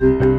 [0.00, 0.29] 30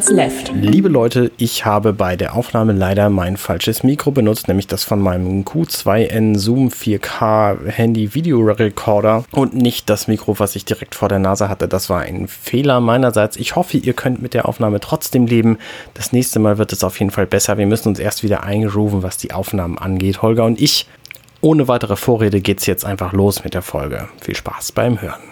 [0.00, 0.52] Minutes Left.
[0.54, 4.98] Liebe Leute, ich habe bei der Aufnahme leider mein falsches Mikro benutzt, nämlich das von
[4.98, 11.10] meinem Q2N Zoom 4K Handy Video Recorder und nicht das Mikro, was ich direkt vor
[11.10, 11.68] der Nase hatte.
[11.68, 13.36] Das war ein Fehler meinerseits.
[13.36, 15.58] Ich hoffe, ihr könnt mit der Aufnahme trotzdem leben.
[15.92, 17.58] Das nächste Mal wird es auf jeden Fall besser.
[17.58, 20.22] Wir müssen uns erst wieder eingrooven, was die Aufnahmen angeht.
[20.22, 20.86] Holger und ich.
[21.42, 24.08] Ohne weitere Vorrede geht's jetzt einfach los mit der Folge.
[24.22, 25.29] Viel Spaß beim Hören.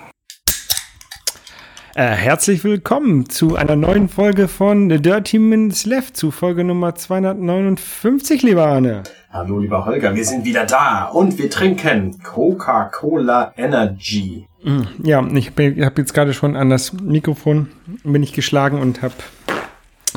[1.99, 6.95] Äh, herzlich willkommen zu einer neuen Folge von The Dirty Minutes Left, zu Folge Nummer
[6.95, 9.03] 259, lieber Arne.
[9.33, 14.47] Hallo, lieber Holger, wir sind wieder da und wir trinken Coca-Cola Energy.
[14.63, 17.67] Mm, ja, ich habe jetzt gerade schon an das Mikrofon
[18.05, 19.15] bin ich geschlagen und habe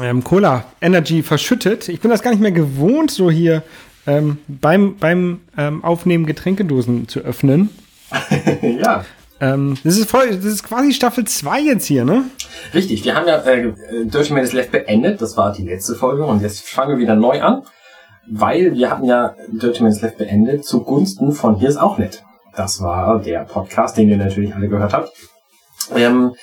[0.03, 1.89] ähm, Cola Energy verschüttet.
[1.89, 3.63] Ich bin das gar nicht mehr gewohnt, so hier
[4.05, 7.71] ähm, beim, beim ähm, Aufnehmen Getränkedosen zu öffnen.
[8.61, 9.03] ja.
[9.41, 12.25] Ähm, das, ist voll, das ist quasi Staffel 2 jetzt hier, ne?
[12.75, 13.73] Richtig, wir haben ja äh,
[14.05, 15.19] Dirty Minutes Left beendet.
[15.19, 17.63] Das war die letzte Folge und jetzt fangen wir wieder neu an,
[18.29, 22.23] weil wir hatten ja Dirty Minutes Left beendet zugunsten von Hier ist auch nett.
[22.55, 25.11] Das war der Podcast, den ihr natürlich alle gehört habt,
[25.95, 26.35] ähm,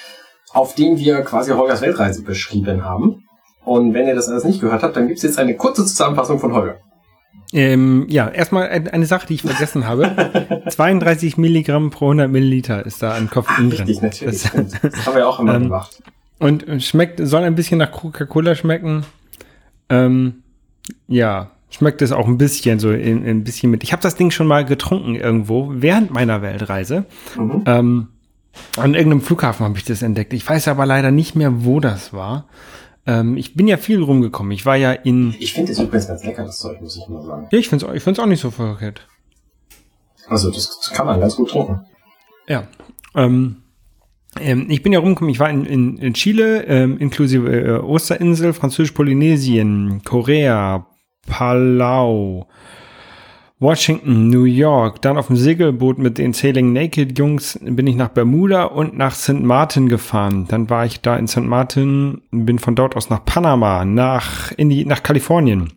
[0.50, 3.24] auf dem wir quasi Holgers Weltreise beschrieben haben.
[3.64, 6.52] Und wenn ihr das alles nicht gehört habt, dann gibt's jetzt eine kurze Zusammenfassung von
[6.52, 6.80] Holger.
[7.52, 10.62] Ähm, ja, erstmal eine Sache, die ich vergessen habe.
[10.68, 13.86] 32 Milligramm pro 100 Milliliter ist da an Koffein drin.
[13.86, 14.42] Richtig, natürlich.
[14.42, 16.02] Das, das haben wir auch immer ähm, gemacht.
[16.38, 19.04] Und schmeckt, soll ein bisschen nach Coca-Cola schmecken.
[19.88, 20.42] Ähm,
[21.08, 23.82] ja, schmeckt es auch ein bisschen so ein, ein bisschen mit.
[23.82, 27.06] Ich habe das Ding schon mal getrunken irgendwo während meiner Weltreise.
[27.36, 27.62] Mhm.
[27.66, 28.08] Ähm,
[28.76, 30.32] an irgendeinem Flughafen habe ich das entdeckt.
[30.32, 32.46] Ich weiß aber leider nicht mehr, wo das war.
[33.08, 34.52] Ähm, ich bin ja viel rumgekommen.
[34.52, 35.34] Ich war ja in.
[35.38, 37.48] Ich finde es übrigens ganz lecker, das Zeug, muss ich mal sagen.
[37.50, 39.08] Ja, ich finde es ich find's auch nicht so verkehrt.
[40.26, 41.80] Also, das kann man ganz gut trinken.
[42.46, 42.68] Ja.
[43.14, 43.62] Ähm,
[44.38, 48.52] ähm, ich bin ja rumgekommen, ich war in, in, in Chile, ähm, inklusive äh, Osterinsel,
[48.52, 50.86] Französisch-Polynesien, Korea,
[51.26, 52.46] Palau,
[53.60, 58.10] Washington, New York, dann auf dem Segelboot mit den Sailing Naked Jungs bin ich nach
[58.10, 59.40] Bermuda und nach St.
[59.40, 60.46] Martin gefahren.
[60.46, 61.38] Dann war ich da in St.
[61.40, 65.72] Martin, bin von dort aus nach Panama, nach, in die, nach Kalifornien.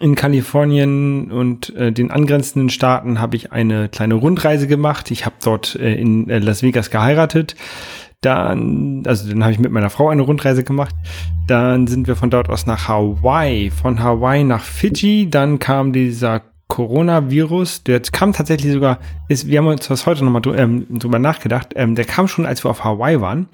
[0.00, 5.12] In Kalifornien und äh, den angrenzenden Staaten habe ich eine kleine Rundreise gemacht.
[5.12, 7.54] Ich habe dort äh, in äh, Las Vegas geheiratet.
[8.20, 10.94] Dann, also dann habe ich mit meiner Frau eine Rundreise gemacht.
[11.46, 15.30] Dann sind wir von dort aus nach Hawaii, von Hawaii nach Fiji.
[15.30, 20.40] Dann kam dieser Coronavirus, der kam tatsächlich sogar, ist, wir haben uns das heute nochmal
[20.58, 23.50] ähm, drüber nachgedacht, ähm, der kam schon, als wir auf Hawaii waren.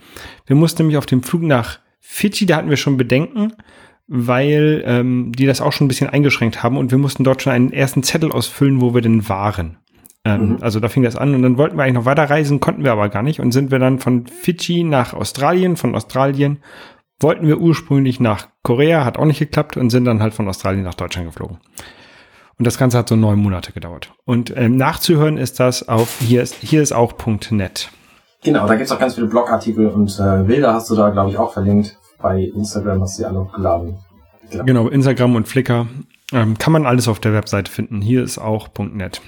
[0.47, 3.55] Wir mussten nämlich auf dem Flug nach Fidschi, da hatten wir schon Bedenken,
[4.07, 7.53] weil ähm, die das auch schon ein bisschen eingeschränkt haben und wir mussten dort schon
[7.53, 9.79] einen ersten Zettel ausfüllen, wo wir denn waren.
[10.25, 10.59] Ähm, mhm.
[10.61, 13.09] Also da fing das an und dann wollten wir eigentlich noch weiterreisen, konnten wir aber
[13.09, 16.59] gar nicht und sind wir dann von Fidschi nach Australien, von Australien
[17.19, 20.85] wollten wir ursprünglich nach Korea, hat auch nicht geklappt und sind dann halt von Australien
[20.85, 21.59] nach Deutschland geflogen.
[22.59, 24.13] Und das Ganze hat so neun Monate gedauert.
[24.25, 27.15] Und ähm, nachzuhören ist das auf hier ist, hier ist auch
[27.51, 27.91] .net.
[28.43, 31.39] Genau, da gibt's auch ganz viele Blogartikel und äh, Bilder hast du da, glaube ich,
[31.39, 31.97] auch verlinkt.
[32.21, 33.99] Bei Instagram hast du die alle hochgeladen.
[34.51, 34.65] Genau.
[34.65, 35.87] genau, Instagram und Flickr.
[36.33, 38.01] Ähm, kann man alles auf der Webseite finden.
[38.01, 39.21] Hier ist auch .net.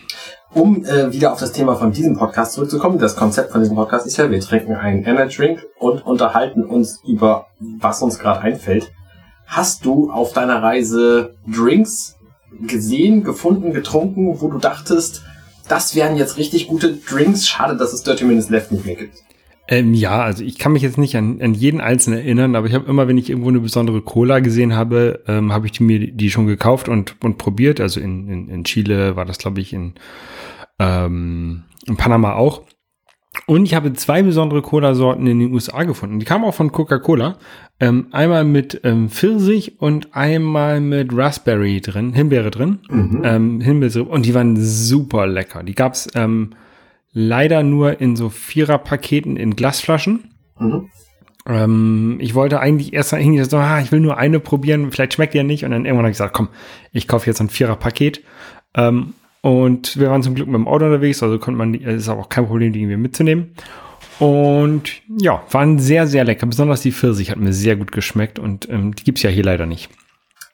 [0.53, 4.07] Um äh, wieder auf das Thema von diesem Podcast zurückzukommen, das Konzept von diesem Podcast
[4.07, 8.93] ist ja, wir trinken einen Energy Drink und unterhalten uns über, was uns gerade einfällt.
[9.47, 12.17] Hast du auf deiner Reise Drinks
[12.67, 15.23] gesehen, gefunden, getrunken, wo du dachtest,
[15.69, 17.49] das wären jetzt richtig gute Drinks.
[17.49, 19.15] Schade, dass es Dirty Minutes Left nicht mehr gibt.
[19.69, 22.75] Ähm, ja, also ich kann mich jetzt nicht an, an jeden einzelnen erinnern, aber ich
[22.75, 26.11] habe immer, wenn ich irgendwo eine besondere Cola gesehen habe, ähm, habe ich die, mir
[26.11, 27.81] die schon gekauft und, und probiert.
[27.81, 29.95] Also in, in, in Chile war das, glaube ich, in,
[30.81, 32.63] ähm, in Panama auch.
[33.51, 36.21] Und ich habe zwei besondere Cola-Sorten in den USA gefunden.
[36.21, 37.37] Die kamen auch von Coca-Cola.
[37.81, 42.79] Ähm, einmal mit ähm, Pfirsich und einmal mit Raspberry drin, Himbeere drin.
[42.89, 43.23] Mhm.
[43.25, 45.65] Ähm, Himbeere, und die waren super lecker.
[45.65, 46.51] Die gab's ähm,
[47.13, 50.31] leider nur in so Vierer-Paketen in Glasflaschen.
[50.57, 50.89] Mhm.
[51.45, 55.35] Ähm, ich wollte eigentlich erst irgendwie so, ah, ich will nur eine probieren, vielleicht schmeckt
[55.35, 55.65] die ja nicht.
[55.65, 56.51] Und dann irgendwann habe ich gesagt, komm,
[56.93, 58.23] ich kaufe jetzt ein Vierer-Paket.
[58.77, 62.09] Ähm, und wir waren zum Glück mit dem Auto unterwegs, also konnte man, es ist
[62.09, 63.55] auch kein Problem, die irgendwie mitzunehmen.
[64.19, 66.47] Und ja, waren sehr, sehr lecker.
[66.47, 69.65] Besonders die Pfirsich hat mir sehr gut geschmeckt und ähm, die gibt's ja hier leider
[69.65, 69.91] nicht.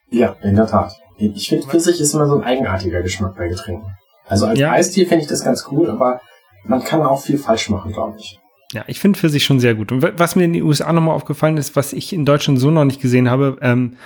[0.09, 0.93] Ja, in der Tat.
[1.19, 3.97] Ich finde, Pfirsich ist immer so ein eigenartiger Geschmack bei Getränken.
[4.27, 4.71] Also als ja.
[4.71, 6.21] Eistier finde ich das ganz cool, aber
[6.65, 8.39] man kann auch viel falsch machen, glaube ich.
[8.73, 9.91] Ja, ich finde Pfirsich schon sehr gut.
[9.91, 12.85] Und was mir in den USA nochmal aufgefallen ist, was ich in Deutschland so noch
[12.85, 13.97] nicht gesehen habe, ähm,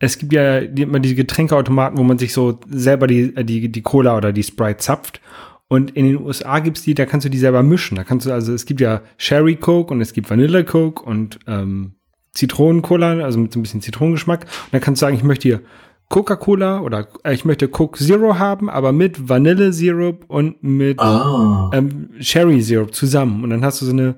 [0.00, 3.82] es gibt ja immer diese Getränkeautomaten, wo man sich so selber die, äh, die, die
[3.82, 5.20] Cola oder die Sprite zapft.
[5.68, 7.96] Und in den USA gibt's die, da kannst du die selber mischen.
[7.96, 11.38] Da kannst du, also es gibt ja Sherry Coke und es gibt Vanilla Coke und
[11.46, 11.92] ähm,
[12.32, 14.42] Zitronencola, also mit so ein bisschen Zitronengeschmack.
[14.44, 15.60] Und dann kannst du sagen, ich möchte hier
[16.08, 21.70] Coca-Cola oder äh, ich möchte Coke Zero haben, aber mit Vanille Syrup und mit Ah.
[21.74, 23.44] ähm, Sherry Syrup zusammen.
[23.44, 24.14] Und dann hast du so eine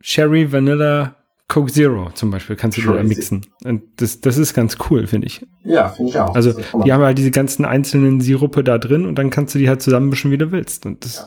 [0.00, 1.16] Sherry Vanilla
[1.48, 3.06] Coke Zero zum Beispiel, kannst du da Crazy.
[3.08, 3.46] mixen.
[3.64, 5.46] Und das, das ist ganz cool, finde ich.
[5.62, 6.34] Ja, finde ich auch.
[6.34, 6.52] Also
[6.84, 9.82] die haben halt diese ganzen einzelnen Sirupe da drin und dann kannst du die halt
[9.82, 10.86] zusammenmischen, wie du willst.
[10.86, 11.26] Und das, Ja.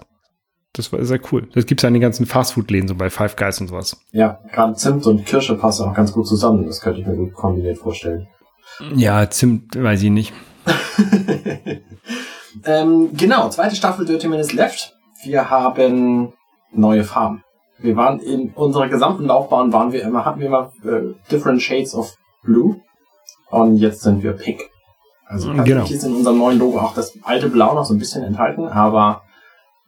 [0.73, 1.47] das war sehr cool.
[1.53, 3.95] Das gibt's ja in den ganzen Fastfood-Läden, so bei Five Guys und sowas.
[4.11, 6.65] ja, gerade Zimt und Kirsche passen auch ganz gut zusammen.
[6.65, 8.27] Das könnte ich mir gut kombiniert vorstellen.
[8.95, 10.33] Ja, Zimt, weiß ich nicht.
[12.65, 14.95] ähm, genau, zweite Staffel Dirty Minutes Left.
[15.23, 16.33] Wir haben
[16.73, 17.43] neue Farben.
[17.79, 21.93] Wir waren in unserer gesamten Laufbahn waren wir immer, hatten wir immer äh, different shades
[21.93, 22.77] of blue.
[23.49, 24.61] Und jetzt sind wir pink.
[25.25, 25.63] Also Genau.
[25.63, 28.67] tatsächlich ist in unserem neuen Logo auch das alte Blau noch so ein bisschen enthalten,
[28.67, 29.21] aber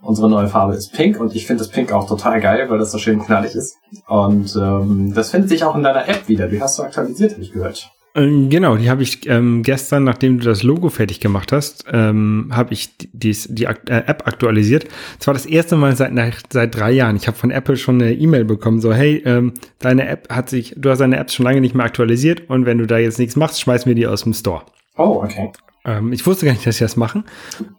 [0.01, 2.91] unsere neue Farbe ist pink und ich finde das Pink auch total geil, weil das
[2.91, 3.75] so schön knallig ist.
[4.07, 6.47] Und ähm, das findet sich auch in deiner App wieder.
[6.47, 7.89] Die hast du aktualisiert, habe ich gehört.
[8.19, 12.49] Ähm, Genau, die habe ich ähm, gestern, nachdem du das Logo fertig gemacht hast, ähm,
[12.51, 14.87] habe ich die, dies- die Akt- äh, App aktualisiert.
[15.17, 17.15] Das war das erste Mal seit, nach, seit drei Jahren.
[17.15, 20.73] Ich habe von Apple schon eine E-Mail bekommen, so hey, ähm, deine App hat sich,
[20.77, 23.35] du hast deine App schon lange nicht mehr aktualisiert und wenn du da jetzt nichts
[23.35, 24.63] machst, schmeißen wir die aus dem Store.
[24.97, 25.51] Oh, okay.
[25.85, 27.23] Ähm, ich wusste gar nicht, dass sie das machen.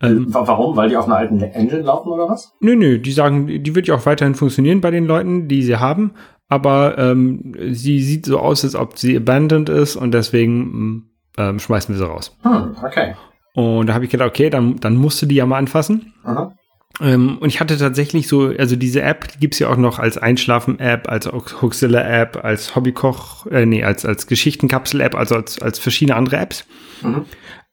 [0.02, 0.76] Ähm, Wa- Warum?
[0.76, 2.52] Weil die auf einer alten Engine laufen oder was?
[2.60, 5.76] Nö, nö, die sagen, die wird ja auch weiterhin funktionieren bei den Leuten, die sie
[5.76, 6.12] haben,
[6.48, 11.04] aber ähm, sie sieht so aus, als ob sie abandoned ist und deswegen mm,
[11.38, 12.36] ähm, schmeißen wir sie raus.
[12.42, 13.14] Hm, okay.
[13.54, 16.14] Und da habe ich gedacht, okay, dann, dann musst du die ja mal anfassen.
[16.24, 16.54] Aha.
[17.00, 21.08] Ähm, und ich hatte tatsächlich so, also diese App gibt's ja auch noch als Einschlafen-App,
[21.08, 21.26] als
[21.62, 26.66] Huxilla-App, als Hobbykoch, äh, nee, als, als Geschichtenkapsel-App, also als, als verschiedene andere Apps.
[27.02, 27.24] Mhm.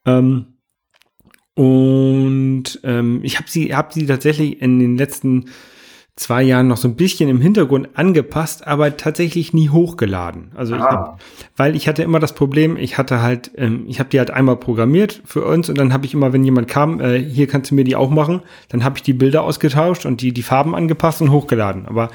[0.07, 0.45] Ähm,
[1.55, 5.45] und ähm, ich habe sie, hab sie tatsächlich in den letzten
[6.15, 10.51] zwei Jahren noch so ein bisschen im Hintergrund angepasst, aber tatsächlich nie hochgeladen.
[10.55, 10.91] Also ich Ah.
[10.91, 11.21] hab,
[11.55, 14.57] weil ich hatte immer das Problem, ich hatte halt, ähm, ich habe die halt einmal
[14.57, 17.75] programmiert für uns und dann habe ich immer, wenn jemand kam, äh, hier kannst du
[17.75, 21.21] mir die auch machen, dann habe ich die Bilder ausgetauscht und die die Farben angepasst
[21.21, 21.85] und hochgeladen.
[21.85, 22.09] Aber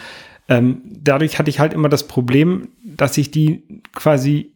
[0.49, 3.63] ähm, dadurch hatte ich halt immer das Problem, dass ich die
[3.95, 4.53] quasi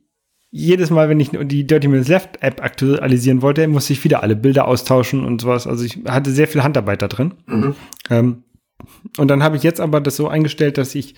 [0.50, 4.36] jedes Mal, wenn ich die Dirty Minutes Left App aktualisieren wollte, musste ich wieder alle
[4.36, 5.66] Bilder austauschen und sowas.
[5.66, 7.34] Also ich hatte sehr viel Handarbeit da drin.
[7.46, 7.74] Mhm.
[8.10, 8.44] Ähm,
[9.18, 11.14] und dann habe ich jetzt aber das so eingestellt, dass ich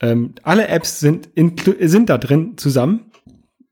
[0.00, 3.12] ähm, alle Apps sind, sind da drin zusammen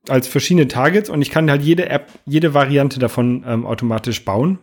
[0.09, 4.59] als verschiedene Targets und ich kann halt jede App, jede Variante davon ähm, automatisch bauen.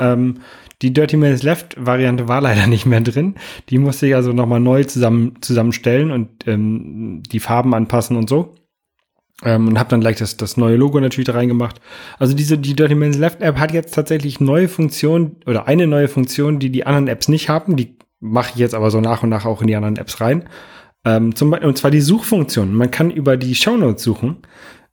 [0.00, 0.40] Ähm,
[0.82, 3.34] die Dirty Minutes Left Variante war leider nicht mehr drin.
[3.68, 8.54] Die musste ich also nochmal neu zusammen, zusammenstellen und ähm, die Farben anpassen und so.
[9.44, 11.80] Ähm, und habe dann gleich das, das neue Logo natürlich da reingemacht.
[12.18, 16.08] Also diese, die Dirty Minutes Left App hat jetzt tatsächlich neue Funktionen oder eine neue
[16.08, 17.76] Funktion, die die anderen Apps nicht haben.
[17.76, 20.48] Die mache ich jetzt aber so nach und nach auch in die anderen Apps rein.
[21.04, 22.74] Ähm, zum, und zwar die Suchfunktion.
[22.74, 24.38] Man kann über die Shownotes suchen.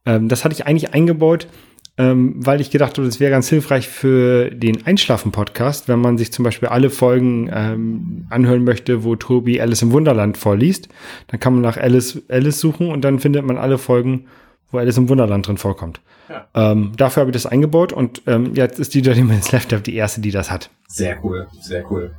[0.05, 1.47] Ähm, das hatte ich eigentlich eingebaut,
[1.97, 6.31] ähm, weil ich gedacht habe, das wäre ganz hilfreich für den Einschlafen-Podcast, wenn man sich
[6.31, 10.89] zum Beispiel alle Folgen ähm, anhören möchte, wo Tobi Alice im Wunderland vorliest.
[11.27, 14.25] Dann kann man nach Alice, Alice suchen und dann findet man alle Folgen,
[14.71, 16.01] wo Alice im Wunderland drin vorkommt.
[16.29, 16.71] Ja.
[16.71, 19.95] Ähm, dafür habe ich das eingebaut und ähm, jetzt ist die Dirty Minutes Left die
[19.95, 20.69] erste, die das hat.
[20.87, 22.11] Sehr cool, sehr cool.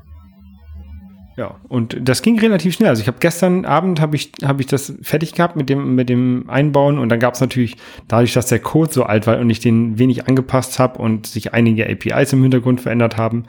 [1.36, 2.90] Ja, und das ging relativ schnell.
[2.90, 6.08] Also ich habe gestern Abend habe ich habe ich das fertig gehabt mit dem mit
[6.08, 9.48] dem Einbauen und dann gab es natürlich dadurch, dass der Code so alt war und
[9.48, 13.44] ich den wenig angepasst habe und sich einige APIs im Hintergrund verändert haben,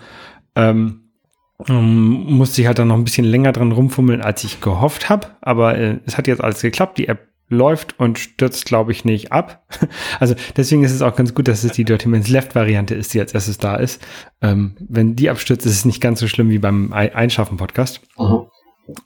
[0.55, 1.01] ähm,
[1.67, 5.27] ähm, musste ich halt dann noch ein bisschen länger dran rumfummeln, als ich gehofft habe.
[5.41, 6.97] Aber äh, es hat jetzt alles geklappt.
[6.97, 9.63] Die App läuft und stürzt, glaube ich, nicht ab.
[10.19, 13.13] Also deswegen ist es auch ganz gut, dass es die Dirty Minutes Left Variante ist,
[13.13, 14.01] die als erstes da ist.
[14.41, 18.01] Ähm, wenn die abstürzt, ist es nicht ganz so schlimm wie beim Ei- Einschaffen-Podcast.
[18.17, 18.45] Mhm.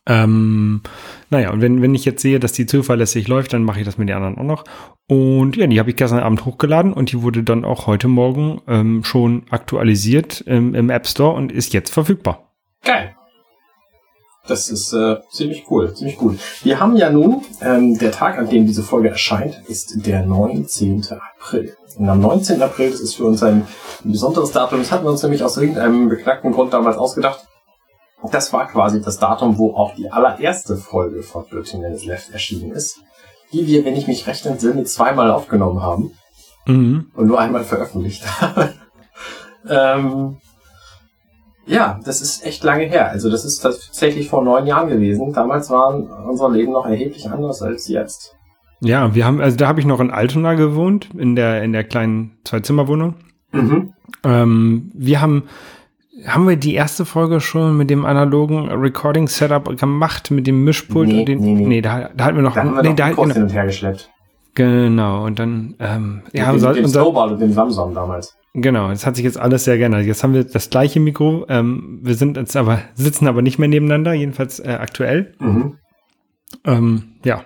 [0.08, 0.82] Ähm,
[1.30, 3.98] naja, und wenn, wenn ich jetzt sehe, dass die zuverlässig läuft, dann mache ich das
[3.98, 4.64] mit den anderen auch noch.
[5.08, 8.62] Und ja, die habe ich gestern Abend hochgeladen und die wurde dann auch heute Morgen
[8.68, 12.54] ähm, schon aktualisiert im, im App Store und ist jetzt verfügbar.
[12.84, 13.16] Geil.
[14.48, 16.40] Das ist äh, ziemlich cool, ziemlich gut.
[16.64, 21.06] Wir haben ja nun, ähm, der Tag, an dem diese Folge erscheint, ist der 19.
[21.40, 21.76] April.
[21.98, 22.62] Und am 19.
[22.62, 23.68] April, das ist für uns ein
[24.04, 27.46] besonderes Datum, das hatten wir uns nämlich aus irgendeinem beknackten Grund damals ausgedacht.
[28.32, 32.72] Das war quasi das Datum, wo auch die allererste Folge von 13 Minutes Left erschienen
[32.72, 33.00] ist,
[33.54, 36.12] die wir, wenn ich mich recht entsinne, zweimal aufgenommen haben
[36.68, 37.12] Mhm.
[37.16, 38.74] und nur einmal veröffentlicht habe.
[39.70, 40.38] ähm,
[41.68, 43.10] ja, das ist echt lange her.
[43.10, 45.34] Also das ist tatsächlich vor neun Jahren gewesen.
[45.34, 48.36] Damals waren unsere Leben noch erheblich anders als jetzt.
[48.80, 51.84] Ja, wir haben, also da habe ich noch in Altona gewohnt, in der, in der
[51.84, 53.16] kleinen Zwei-Zimmer-Wohnung.
[53.52, 53.94] Mhm.
[54.24, 55.44] Ähm, wir haben,
[56.26, 61.08] haben wir die erste Folge schon mit dem analogen Recording-Setup gemacht, mit dem Mischpult?
[61.08, 61.66] Nee, und den, nee, nee.
[61.66, 63.44] nee da, da hatten wir noch, Da haben wir nee, noch da, den genau, hin
[63.44, 64.10] und her geschleppt.
[64.54, 68.37] genau, und dann, ähm, ja, mit unser, dem unser, Snowball und dem Samsung damals.
[68.54, 70.06] Genau, das hat sich jetzt alles sehr geändert.
[70.06, 71.46] Jetzt haben wir das gleiche Mikro.
[71.48, 75.36] Ähm, wir sind jetzt aber, sitzen aber nicht mehr nebeneinander, jedenfalls äh, aktuell.
[75.40, 75.78] Mhm.
[76.66, 77.44] Ähm, ja.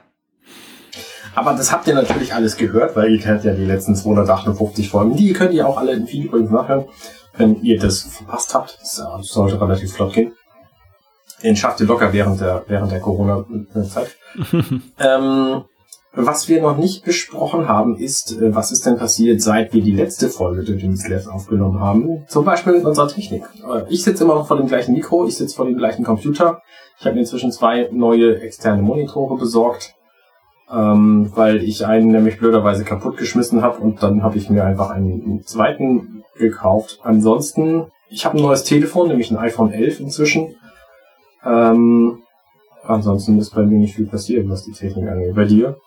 [1.34, 5.16] Aber das habt ihr natürlich alles gehört, weil ihr kennt ja die letzten 258 Folgen.
[5.16, 6.86] Die könnt ihr auch alle im Feed übrigens nachhören,
[7.38, 8.78] wenn ihr das verpasst habt.
[8.82, 10.34] Das äh, sollte relativ flott gehen.
[11.44, 14.16] Den schafft ihr locker während der, während der Corona-Zeit.
[15.00, 15.64] ähm,
[16.14, 19.94] was wir noch nicht besprochen haben, ist, äh, was ist denn passiert, seit wir die
[19.94, 22.26] letzte Folge der Dingslev aufgenommen haben.
[22.28, 23.44] Zum Beispiel mit unserer Technik.
[23.64, 26.62] Äh, Ich sitze immer noch vor dem gleichen Mikro, ich sitze vor dem gleichen Computer.
[27.00, 29.96] Ich habe mir inzwischen zwei neue externe Monitore besorgt,
[30.72, 34.90] ähm, weil ich einen nämlich blöderweise kaputt geschmissen habe und dann habe ich mir einfach
[34.90, 37.00] einen zweiten gekauft.
[37.04, 40.56] Ansonsten, ich habe ein neues Telefon, nämlich ein iPhone 11 inzwischen.
[41.46, 42.20] Ähm,
[42.84, 45.36] ansonsten ist bei mir nicht viel passiert, was die Technik angeht.
[45.36, 45.78] Bei dir?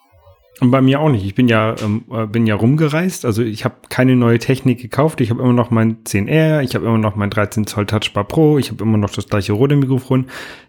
[0.60, 1.24] Und bei mir auch nicht.
[1.24, 3.24] Ich bin ja, ähm, äh, bin ja rumgereist.
[3.24, 5.20] Also ich habe keine neue Technik gekauft.
[5.20, 8.58] Ich habe immer noch mein 10R, ich habe immer noch mein 13 Zoll Touchbar Pro,
[8.58, 10.26] ich habe immer noch das gleiche rote Mikrofon,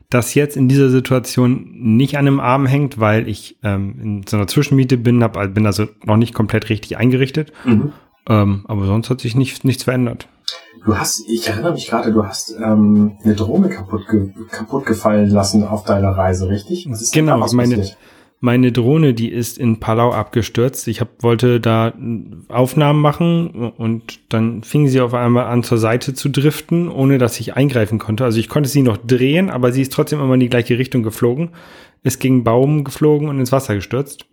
[0.10, 4.38] das jetzt in dieser Situation nicht an einem Arm hängt, weil ich ähm, in so
[4.38, 7.54] einer Zwischenmiete bin, hab, bin also noch nicht komplett richtig eingerichtet.
[8.27, 10.27] Ähm, aber sonst hat sich nicht, nichts verändert.
[10.84, 15.30] Du hast, ich erinnere mich gerade, du hast ähm, eine Drohne kaputt, ge kaputt gefallen
[15.30, 16.88] lassen auf deiner Reise, richtig?
[16.89, 17.98] Was ist Genau, meine- passiert?
[18.42, 20.88] Meine Drohne, die ist in Palau abgestürzt.
[20.88, 21.94] Ich hab, wollte da
[22.50, 27.39] Aufnahmen machen und dann fing sie auf einmal an zur Seite zu driften, ohne dass
[27.39, 28.24] ich eingreifen konnte.
[28.24, 31.01] Also ich konnte sie noch drehen, aber sie ist trotzdem immer in die gleiche Richtung
[31.01, 31.50] geflogen.
[32.04, 34.25] Ist gegen Baum geflogen und ins Wasser gestürzt.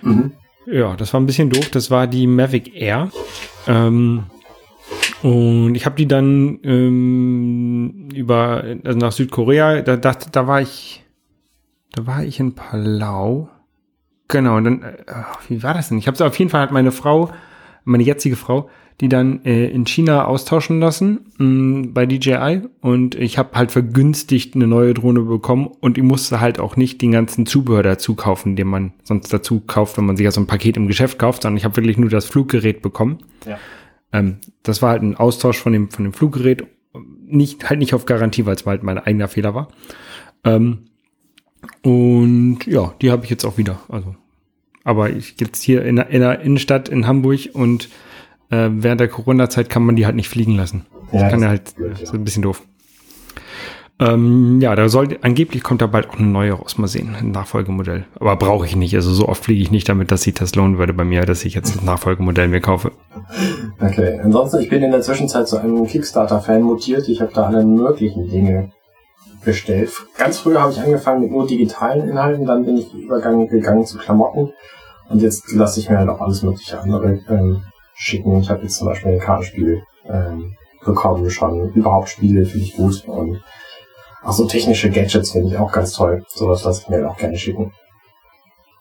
[0.00, 0.32] Mhm.
[0.66, 1.68] Ja, das war ein bisschen doof.
[1.70, 3.10] Das war die Mavic Air.
[3.66, 4.24] Ähm,
[5.22, 9.82] und ich habe die dann ähm, über also nach Südkorea.
[9.82, 11.01] Da, da, da war ich,
[11.92, 13.48] da war ich in Palau.
[14.28, 14.56] Genau.
[14.56, 14.94] Und dann, äh,
[15.48, 15.98] wie war das denn?
[15.98, 17.30] Ich habe auf jeden Fall hat meine Frau,
[17.84, 18.70] meine jetzige Frau,
[19.00, 24.54] die dann äh, in China austauschen lassen mh, bei DJI und ich habe halt vergünstigt
[24.54, 28.54] eine neue Drohne bekommen und ich musste halt auch nicht den ganzen Zubehör dazu kaufen,
[28.56, 31.42] den man sonst dazu kauft, wenn man sich ja so ein Paket im Geschäft kauft,
[31.42, 33.18] sondern ich habe wirklich nur das Fluggerät bekommen.
[33.46, 33.58] Ja.
[34.12, 36.64] Ähm, das war halt ein Austausch von dem von dem Fluggerät,
[37.26, 39.68] nicht halt nicht auf Garantie, weil es halt mein eigener Fehler war.
[40.44, 40.84] Ähm,
[41.82, 43.80] und ja, die habe ich jetzt auch wieder.
[43.88, 44.14] Also,
[44.84, 47.88] aber ich jetzt hier in der, in der Innenstadt in Hamburg und
[48.50, 50.86] äh, während der Corona-Zeit kann man die halt nicht fliegen lassen.
[51.12, 52.06] Ja, das kann ja halt ist blöd, ja.
[52.06, 52.62] so ein bisschen doof.
[54.00, 56.76] Ähm, ja, da soll angeblich kommt da bald auch eine neue raus.
[56.78, 58.04] Mal sehen, ein Nachfolgemodell.
[58.18, 58.94] Aber brauche ich nicht.
[58.96, 61.44] Also so oft fliege ich nicht damit, dass sich das lohnen würde bei mir, dass
[61.44, 62.92] ich jetzt ein Nachfolgemodell mir kaufe.
[63.80, 67.08] Okay, ansonsten, ich bin in der Zwischenzeit zu einem Kickstarter-Fan mutiert.
[67.08, 68.72] Ich habe da alle möglichen Dinge
[69.44, 69.92] bestellt.
[70.16, 73.98] Ganz früher habe ich angefangen mit nur digitalen Inhalten, dann bin ich übergegangen gegangen zu
[73.98, 74.52] Klamotten
[75.08, 77.62] und jetzt lasse ich mir halt auch alles mögliche andere ähm,
[77.94, 78.40] schicken.
[78.40, 81.72] Ich habe jetzt zum Beispiel ein Kartenspiel ähm, bekommen schon.
[81.72, 83.42] Überhaupt Spiele finde ich gut und
[84.22, 86.24] auch so technische Gadgets finde ich auch ganz toll.
[86.28, 87.72] Sowas lasse ich mir halt auch gerne schicken.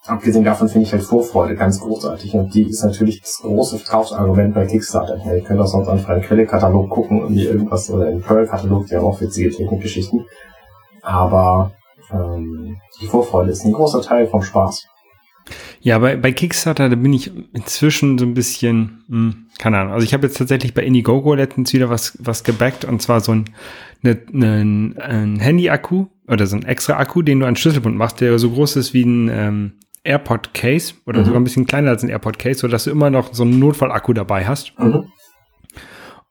[0.08, 4.56] Abgesehen davon finde ich halt Vorfreude ganz großartig und die ist natürlich das große Verkaufsargument
[4.56, 5.18] bei Kickstarter.
[5.24, 8.88] Ja, ihr könnt auch sonst einfach einen Quelle-Katalog gucken und mir irgendwas oder einen Pearl-Katalog,
[8.88, 10.26] die haben auch witzige Technikgeschichten.
[11.04, 11.72] Aber
[12.12, 14.88] ähm, die Vorfreude ist ein großer Teil vom Spaß.
[15.82, 19.94] Ja, bei, bei Kickstarter, da bin ich inzwischen so ein bisschen, hm, keine Ahnung.
[19.94, 23.34] Also ich habe jetzt tatsächlich bei Indiegogo letztens wieder was, was gebackt und zwar so
[23.34, 23.46] ein,
[24.02, 28.38] ne, ne, ein Handy-Akku oder so ein extra Akku, den du an Schlüsselbund machst, der
[28.40, 29.72] so groß ist wie ein ähm,
[30.04, 31.26] AirPod-Case oder Mhm.
[31.26, 34.46] sogar ein bisschen kleiner als ein AirPod-Case, sodass du immer noch so einen Notfall-Akku dabei
[34.48, 35.06] hast Mhm.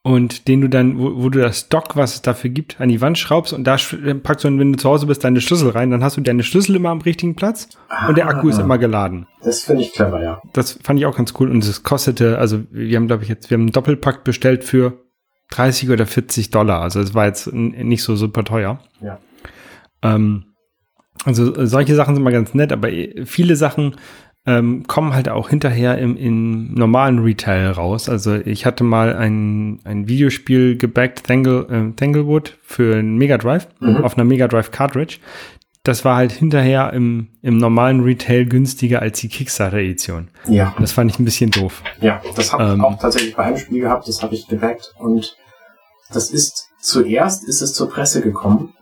[0.03, 3.01] und den du dann, wo, wo du das Dock, was es dafür gibt, an die
[3.01, 5.91] Wand schraubst und da sch- packst du, wenn du zu Hause bist, deine Schlüssel rein,
[5.91, 7.69] dann hast du deine Schlüssel immer am richtigen Platz
[8.09, 8.63] und der Akku ist Ah.
[8.63, 9.27] immer geladen.
[9.43, 10.41] Das finde ich clever, ja.
[10.55, 11.51] Das fand ich auch ganz cool.
[11.51, 15.05] Und es kostete, also wir haben, glaube ich, jetzt, wir haben einen Doppelpack bestellt für
[15.51, 16.81] 30 oder 40 Dollar.
[16.81, 18.81] Also es war jetzt nicht so super teuer.
[19.01, 19.19] Ja.
[20.03, 20.45] Ähm,
[21.25, 23.97] also äh, solche Sachen sind mal ganz nett, aber äh, viele Sachen
[24.47, 28.09] ähm, kommen halt auch hinterher im, im normalen Retail raus.
[28.09, 33.69] Also ich hatte mal ein, ein Videospiel gebackt, Tangle, äh, Tanglewood, für einen Mega Drive,
[33.81, 33.99] Mhm.
[33.99, 35.19] auf einer Mega Drive Cartridge.
[35.83, 40.29] Das war halt hinterher im, im normalen Retail günstiger als die Kickstarter-Edition.
[40.49, 40.75] Ja.
[40.79, 41.83] Das fand ich ein bisschen doof.
[42.01, 42.85] Ja, das habe ich Ähm.
[42.85, 45.37] auch tatsächlich bei einem Spiel gehabt, das habe ich gebackt und
[46.13, 48.73] das ist zuerst ist es zur Presse gekommen,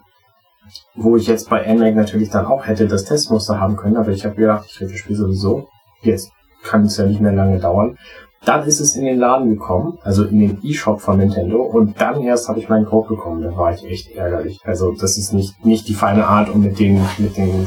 [0.94, 4.25] wo ich jetzt bei NMAC natürlich dann auch hätte das Testmuster haben können, aber ich
[4.25, 5.68] habe gedacht, ich kriege das Spiel sowieso.
[6.02, 6.30] jetzt
[6.64, 7.96] kann es ja nicht mehr lange dauern.
[8.44, 12.22] Dann ist es in den Laden gekommen, also in den E-Shop von Nintendo, und dann
[12.22, 13.42] erst habe ich meinen Code bekommen.
[13.42, 14.60] Da war ich echt ärgerlich.
[14.64, 17.66] Also das ist nicht, nicht die feine Art, um mit den, mit den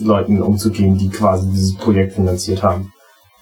[0.00, 2.92] Leuten umzugehen, die quasi dieses Projekt finanziert haben.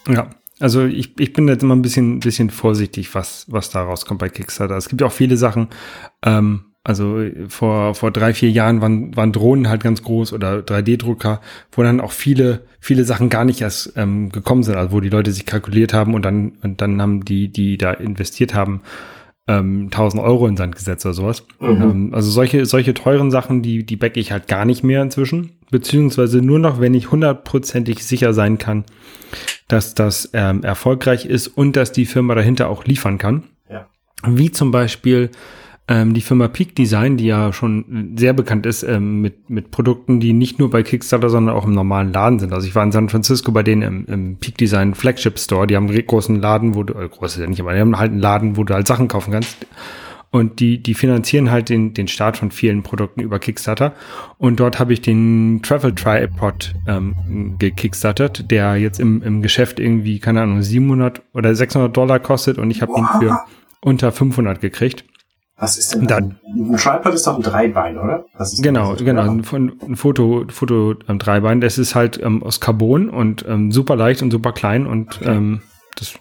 [0.08, 4.20] Ja, also ich, ich bin jetzt immer ein bisschen, bisschen vorsichtig, was, was da rauskommt
[4.20, 4.76] bei Kickstarter.
[4.76, 5.68] Es gibt ja auch viele Sachen,
[6.24, 11.40] ähm, also vor, vor drei, vier Jahren waren, waren Drohnen halt ganz groß oder 3D-Drucker,
[11.72, 15.08] wo dann auch viele, viele Sachen gar nicht erst ähm, gekommen sind, also wo die
[15.08, 18.82] Leute sich kalkuliert haben und dann, und dann haben die, die da investiert haben,
[19.48, 21.46] ähm, 1000 Euro in Sand gesetzt oder sowas.
[21.58, 21.82] Mhm.
[21.82, 25.52] Ähm, also solche, solche teuren Sachen, die, die backe ich halt gar nicht mehr inzwischen,
[25.70, 28.84] beziehungsweise nur noch, wenn ich hundertprozentig sicher sein kann,
[29.68, 33.44] dass das ähm, erfolgreich ist und dass die Firma dahinter auch liefern kann.
[33.70, 33.86] Ja.
[34.26, 35.30] Wie zum Beispiel
[35.86, 40.18] ähm, die Firma Peak Design, die ja schon sehr bekannt ist ähm, mit, mit Produkten,
[40.18, 42.54] die nicht nur bei Kickstarter, sondern auch im normalen Laden sind.
[42.54, 45.66] Also ich war in San Francisco bei denen im, im Peak Design Flagship Store.
[45.66, 47.98] Die haben einen großen Laden, wo du, äh, groß ist ja nicht, aber die haben
[47.98, 49.66] halt einen Laden, wo du halt Sachen kaufen kannst.
[50.30, 53.92] Und die, die finanzieren halt den, den Start von vielen Produkten über Kickstarter.
[54.36, 60.18] Und dort habe ich den Travel Tripod ähm, gekickstartet, der jetzt im, im Geschäft irgendwie,
[60.18, 62.58] keine Ahnung, 700 oder 600 Dollar kostet.
[62.58, 63.44] Und ich habe ihn für
[63.80, 65.04] unter 500 gekriegt.
[65.56, 66.36] Was ist denn dann?
[66.44, 68.24] Ein Tripod ist doch ein Dreibein, oder?
[68.60, 69.22] genau, genau.
[69.22, 69.44] Ein,
[69.82, 71.60] ein Foto, Foto ähm, Dreibein.
[71.60, 75.30] Das ist halt ähm, aus Carbon und ähm, super leicht und super klein und okay.
[75.30, 75.62] ähm,
[75.96, 76.14] das.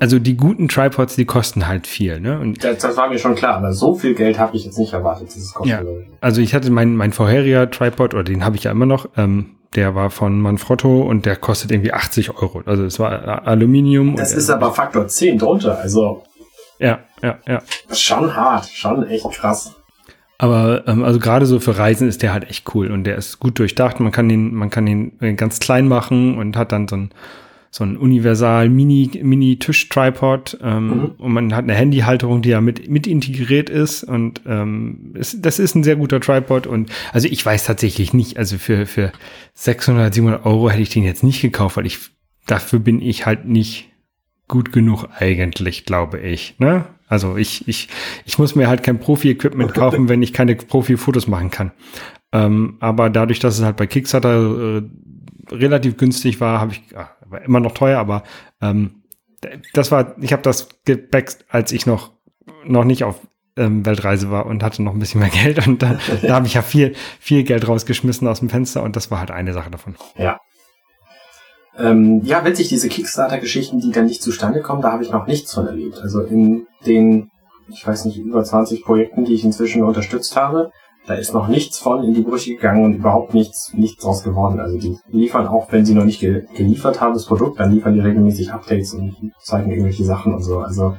[0.00, 2.38] Also die guten Tripods, die kosten halt viel, ne?
[2.38, 4.92] Und das, das war mir schon klar, aber so viel Geld habe ich jetzt nicht
[4.92, 5.28] erwartet.
[5.54, 5.82] Kostet ja,
[6.20, 9.08] also ich hatte mein mein vorheriger Tripod oder den habe ich ja immer noch.
[9.16, 12.62] Ähm, der war von Manfrotto und der kostet irgendwie 80 Euro.
[12.64, 14.16] Also es war Aluminium.
[14.16, 15.78] Das ist aber Faktor 10 drunter.
[15.78, 16.22] Also
[16.78, 17.62] ja, ja, ja.
[17.92, 19.74] Schon hart, schon echt krass.
[20.38, 23.40] Aber ähm, also gerade so für Reisen ist der halt echt cool und der ist
[23.40, 24.00] gut durchdacht.
[24.00, 27.10] Man kann den, man kann den äh, ganz klein machen und hat dann so ein
[27.70, 31.04] so ein universal Mini Mini Tisch Tripod ähm, mhm.
[31.18, 35.58] und man hat eine Handyhalterung, die ja mit mit integriert ist und ähm, es, das
[35.58, 39.12] ist ein sehr guter Tripod und also ich weiß tatsächlich nicht, also für für
[39.54, 41.98] 600 700 Euro hätte ich den jetzt nicht gekauft, weil ich
[42.46, 43.90] dafür bin ich halt nicht
[44.48, 46.54] gut genug eigentlich, glaube ich.
[46.58, 46.86] Ne?
[47.08, 47.88] Also ich, ich,
[48.24, 51.72] ich muss mir halt kein Profi-Equipment kaufen, wenn ich keine Profi-Fotos machen kann.
[52.32, 54.82] Ähm, aber dadurch, dass es halt bei Kickstarter äh,
[55.54, 58.24] relativ günstig war, habe ich, ach, war immer noch teuer, aber
[58.60, 59.02] ähm,
[59.72, 62.12] das war, ich habe das gebackt, als ich noch,
[62.64, 63.20] noch nicht auf
[63.56, 66.54] ähm, Weltreise war und hatte noch ein bisschen mehr Geld und da, da habe ich
[66.54, 69.96] ja viel, viel Geld rausgeschmissen aus dem Fenster und das war halt eine Sache davon.
[70.16, 70.40] Ja,
[71.78, 75.52] ähm, ja, witzig, diese Kickstarter-Geschichten, die dann nicht zustande kommen, da habe ich noch nichts
[75.52, 75.98] von erlebt.
[76.02, 77.30] Also in den,
[77.68, 80.70] ich weiß nicht, über 20 Projekten, die ich inzwischen unterstützt habe,
[81.06, 84.58] da ist noch nichts von in die Brüche gegangen und überhaupt nichts, nichts draus geworden.
[84.58, 87.94] Also die liefern auch, wenn sie noch nicht ge geliefert haben, das Produkt, dann liefern
[87.94, 90.58] die regelmäßig Updates und zeigen irgendwelche Sachen und so.
[90.58, 90.96] Also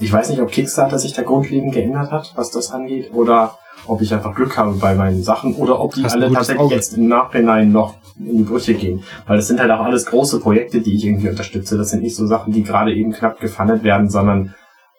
[0.00, 4.00] ich weiß nicht, ob Kickstarter sich da grundlegend geändert hat, was das angeht, oder ob
[4.00, 6.74] ich einfach Glück habe bei meinen Sachen oder ob die Hast alle tatsächlich Auge.
[6.74, 9.02] jetzt im Nachhinein noch in die Brüche gehen.
[9.26, 11.78] Weil das sind halt auch alles große Projekte, die ich irgendwie unterstütze.
[11.78, 14.54] Das sind nicht so Sachen, die gerade eben knapp gefundet werden, sondern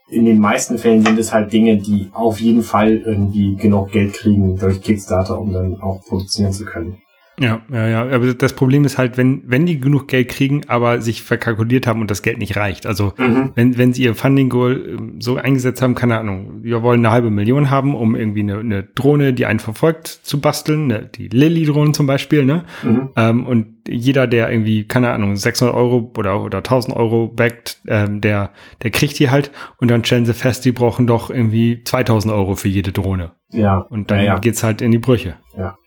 [0.09, 4.13] in den meisten Fällen sind es halt Dinge, die auf jeden Fall irgendwie genug Geld
[4.13, 6.97] kriegen durch Kickstarter, um dann auch produzieren zu können.
[7.39, 8.01] Ja, ja, ja.
[8.09, 12.01] Aber das Problem ist halt, wenn, wenn die genug Geld kriegen, aber sich verkalkuliert haben
[12.01, 12.85] und das Geld nicht reicht.
[12.85, 13.51] Also, mhm.
[13.55, 17.11] wenn, wenn sie ihr Funding Goal ähm, so eingesetzt haben, keine Ahnung, wir wollen eine
[17.11, 21.29] halbe Million haben, um irgendwie eine, eine Drohne, die einen verfolgt, zu basteln, ne, die
[21.29, 22.65] Lilly-Drohne zum Beispiel, ne?
[22.83, 23.09] Mhm.
[23.15, 28.21] Ähm, und jeder, der irgendwie, keine Ahnung, 600 Euro oder, oder 1000 Euro backt, ähm,
[28.21, 28.51] der,
[28.83, 32.55] der kriegt die halt und dann stellen sie fest, die brauchen doch irgendwie 2000 Euro
[32.55, 33.31] für jede Drohne.
[33.51, 33.79] Ja.
[33.79, 34.39] Und dann ja, ja.
[34.39, 35.35] geht's halt in die Brüche.
[35.57, 35.77] Ja.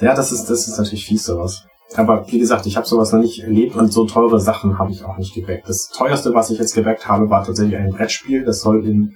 [0.00, 1.66] Ja, das ist, das ist natürlich fies sowas.
[1.94, 5.04] Aber wie gesagt, ich habe sowas noch nicht erlebt und so teure Sachen habe ich
[5.04, 5.68] auch nicht gebackt.
[5.68, 8.44] Das teuerste, was ich jetzt gebackt habe, war tatsächlich ein Brettspiel.
[8.44, 9.12] Das soll im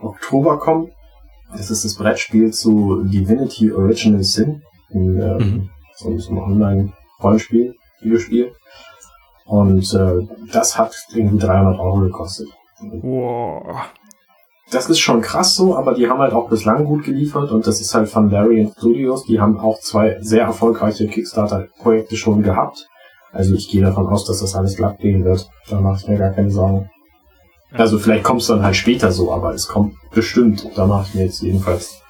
[0.00, 0.90] Oktober kommen.
[1.52, 4.62] Das ist das Brettspiel zu Divinity Original Sin.
[4.90, 5.70] In, äh, mhm.
[5.96, 8.52] so, ein Online-Rollenspiel, Videospiel.
[9.44, 12.48] Und äh, das hat irgendwie 300 Euro gekostet.
[12.80, 13.90] Wow
[14.70, 17.80] das ist schon krass so, aber die haben halt auch bislang gut geliefert und das
[17.80, 19.24] ist halt von Variant Studios.
[19.24, 22.88] Die haben auch zwei sehr erfolgreiche Kickstarter-Projekte schon gehabt.
[23.32, 25.48] Also ich gehe davon aus, dass das alles glatt gehen wird.
[25.68, 26.90] Da mache ich mir gar keine Sorgen.
[27.72, 30.68] Also vielleicht kommt es dann halt später so, aber es kommt bestimmt.
[30.76, 32.00] Da mache ich mir jetzt jedenfalls,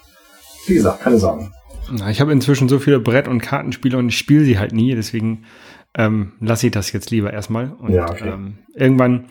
[0.66, 1.52] wie gesagt, keine Sorgen.
[1.90, 4.94] Na, ich habe inzwischen so viele Brett- und Kartenspiele und ich spiele sie halt nie,
[4.94, 5.44] deswegen
[5.94, 7.72] ähm, lasse ich das jetzt lieber erstmal.
[7.78, 8.28] Und ja, okay.
[8.28, 9.26] ähm, irgendwann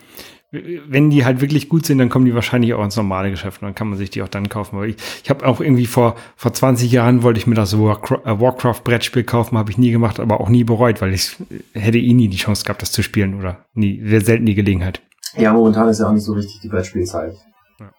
[0.86, 3.66] wenn die halt wirklich gut sind, dann kommen die wahrscheinlich auch ins normale Geschäft und
[3.66, 4.78] dann kann man sich die auch dann kaufen.
[4.78, 7.78] Weil ich, ich habe auch irgendwie vor, vor 20 Jahren wollte ich mir das äh,
[7.78, 11.36] Warcraft-Brettspiel kaufen, habe ich nie gemacht, aber auch nie bereut, weil ich
[11.72, 15.02] hätte eh nie die Chance gehabt, das zu spielen oder nie, wäre selten die Gelegenheit.
[15.36, 17.34] Ja, momentan ist ja auch nicht so richtig die Brettspielzeit.
[17.80, 17.90] Ja.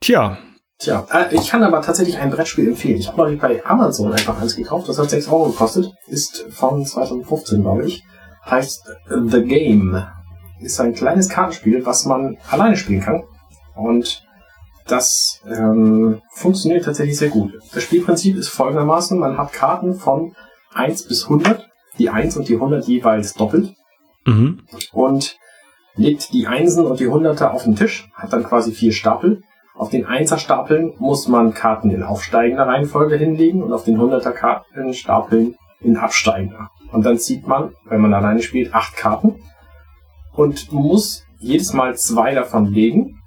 [0.00, 0.38] Tja.
[0.78, 2.98] Tja, äh, ich kann aber tatsächlich ein Brettspiel empfehlen.
[2.98, 6.86] Ich habe neulich bei Amazon einfach eins gekauft, das hat 6 Euro gekostet, ist von
[6.86, 8.04] 2015, glaube ich.
[8.46, 10.06] Heißt The Game
[10.60, 13.22] ist ein kleines Kartenspiel, was man alleine spielen kann.
[13.74, 14.24] Und
[14.86, 17.52] das ähm, funktioniert tatsächlich sehr gut.
[17.72, 20.34] Das Spielprinzip ist folgendermaßen, man hat Karten von
[20.74, 21.68] 1 bis 100,
[21.98, 23.74] die 1 und die 100 jeweils doppelt.
[24.24, 24.62] Mhm.
[24.92, 25.36] Und
[25.94, 29.42] legt die Einsen und die Hunderter auf den Tisch, hat dann quasi vier Stapel.
[29.74, 35.56] Auf den Einser-Stapeln muss man Karten in aufsteigender Reihenfolge hinlegen und auf den Hunderter-Karten stapeln
[35.80, 36.70] in absteigender.
[36.90, 39.36] Und dann zieht man, wenn man alleine spielt, acht Karten
[40.34, 43.20] und muss jedes Mal zwei davon legen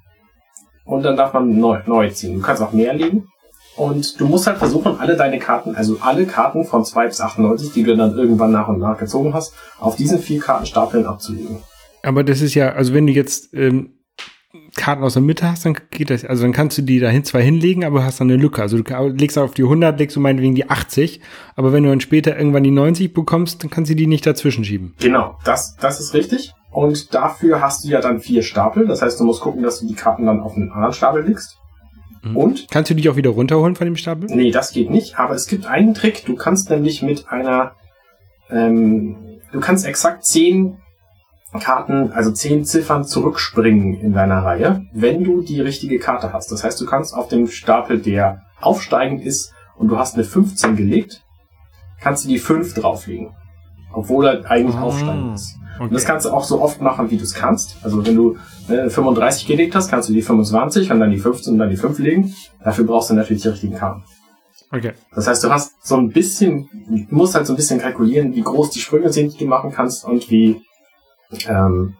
[0.85, 2.35] und dann darf man neu, neu ziehen.
[2.35, 3.27] Du kannst auch mehr legen
[3.75, 7.71] und du musst halt versuchen, alle deine Karten, also alle Karten von 2 bis 98,
[7.73, 11.59] die du dann irgendwann nach und nach gezogen hast, auf diesen vier Kartenstapeln abzulegen.
[12.03, 13.93] Aber das ist ja, also wenn du jetzt ähm,
[14.75, 17.41] Karten aus der Mitte hast, dann geht das, also dann kannst du die dahin zwar
[17.41, 18.61] hinlegen, aber hast dann eine Lücke.
[18.61, 21.21] Also du legst auf die 100, legst du meinetwegen die 80,
[21.55, 24.65] aber wenn du dann später irgendwann die 90 bekommst, dann kannst du die nicht dazwischen
[24.65, 24.95] schieben.
[24.99, 26.53] Genau, das, das ist richtig.
[26.71, 28.87] Und dafür hast du ja dann vier Stapel.
[28.87, 31.57] Das heißt, du musst gucken, dass du die Karten dann auf einen anderen Stapel legst.
[32.23, 32.37] Mhm.
[32.37, 32.67] Und?
[32.71, 34.27] Kannst du die auch wieder runterholen von dem Stapel?
[34.33, 35.19] Nee, das geht nicht.
[35.19, 36.25] Aber es gibt einen Trick.
[36.25, 37.73] Du kannst nämlich mit einer,
[38.49, 39.17] ähm,
[39.51, 40.77] du kannst exakt zehn
[41.59, 46.51] Karten, also zehn Ziffern zurückspringen in deiner Reihe, wenn du die richtige Karte hast.
[46.51, 50.75] Das heißt, du kannst auf dem Stapel, der aufsteigend ist, und du hast eine 15
[50.75, 51.25] gelegt,
[51.99, 53.31] kannst du die 5 drauflegen.
[53.91, 54.83] Obwohl er eigentlich ah.
[54.83, 55.57] aufsteigend ist.
[55.81, 55.87] Okay.
[55.87, 57.77] Und das kannst du auch so oft machen, wie du es kannst.
[57.81, 58.37] Also wenn du
[58.69, 61.75] äh, 35 gelegt hast, kannst du die 25 und dann die 15 und dann die
[61.75, 62.35] 5 legen.
[62.63, 64.03] Dafür brauchst du natürlich die richtigen Karten.
[64.71, 64.93] Okay.
[65.15, 68.43] Das heißt, du hast so ein bisschen, du musst halt so ein bisschen kalkulieren, wie
[68.43, 70.61] groß die Sprünge sind, die du machen kannst und wie,
[71.47, 71.95] ähm,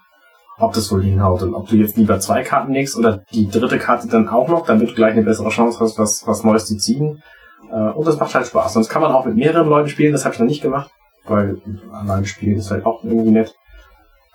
[0.60, 3.80] ob das wohl hinhaut und ob du jetzt lieber zwei Karten legst oder die dritte
[3.80, 6.78] Karte dann auch noch, damit du gleich eine bessere Chance hast, was, was Neues zu
[6.78, 7.24] ziehen.
[7.72, 8.74] Äh, und das macht halt Spaß.
[8.74, 10.92] Sonst kann man auch mit mehreren Leuten spielen, das habe ich noch nicht gemacht,
[11.26, 11.60] weil
[11.92, 13.56] allein spielen ist halt auch irgendwie nett.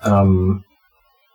[0.07, 0.65] Ähm,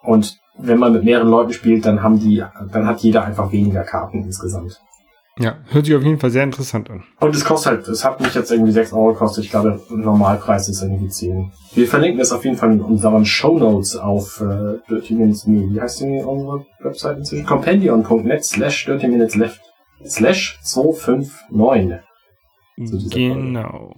[0.04, 3.84] und wenn man mit mehreren Leuten spielt, dann haben die, dann hat jeder einfach weniger
[3.84, 4.80] Karten insgesamt.
[5.40, 7.04] Ja, hört sich auf jeden Fall sehr interessant an.
[7.20, 9.46] Und es kostet halt, es hat mich jetzt irgendwie 6 Euro gekostet.
[9.46, 11.52] Ich glaube, Normalpreis ist irgendwie 10.
[11.74, 15.70] Wir verlinken es auf jeden Fall in unseren Show Notes auf äh, Dirty Minutes Me.
[15.72, 17.46] Wie heißt denn unsere Website inzwischen?
[17.46, 19.62] Compendion.net slash Dirty Minutes Left
[20.06, 22.02] slash 259.
[23.12, 23.96] Genau.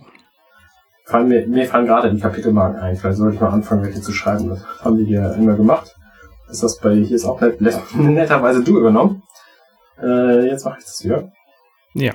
[1.05, 2.95] Fallen mir, mir fallen gerade die Kapitelmarken ein.
[2.95, 4.49] Vielleicht sollte ich mal anfangen, welche zu schreiben.
[4.49, 5.95] Das haben wir hier immer gemacht.
[6.49, 7.59] Ist das bei, hier ist auch net,
[7.95, 9.23] netterweise du übernommen.
[10.01, 11.31] Äh, jetzt mache ich das wieder.
[11.93, 12.13] Ja.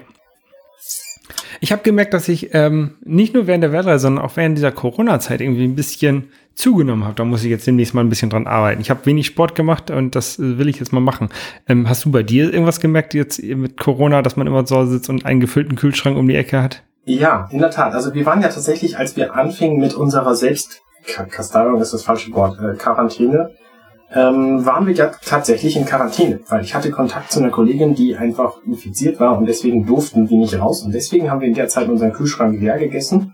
[1.61, 4.72] Ich habe gemerkt, dass ich ähm, nicht nur während der Weltreise, sondern auch während dieser
[4.72, 7.14] Corona-Zeit irgendwie ein bisschen zugenommen habe.
[7.14, 8.81] Da muss ich jetzt demnächst mal ein bisschen dran arbeiten.
[8.81, 11.29] Ich habe wenig Sport gemacht und das äh, will ich jetzt mal machen.
[11.68, 15.11] Ähm, hast du bei dir irgendwas gemerkt jetzt mit Corona, dass man immer Hause sitzt
[15.11, 16.83] und einen gefüllten Kühlschrank um die Ecke hat?
[17.08, 17.94] Ja, in der Tat.
[17.94, 22.58] Also wir waren ja tatsächlich, als wir anfingen mit unserer Selbstkasteiung, ist das falsche Wort,
[22.60, 23.52] äh, Quarantäne,
[24.12, 28.14] ähm, waren wir ja tatsächlich in Quarantäne, weil ich hatte Kontakt zu einer Kollegin, die
[28.14, 31.68] einfach infiziert war und deswegen durften wir nicht raus und deswegen haben wir in der
[31.68, 33.32] Zeit unseren Kühlschrank leer gegessen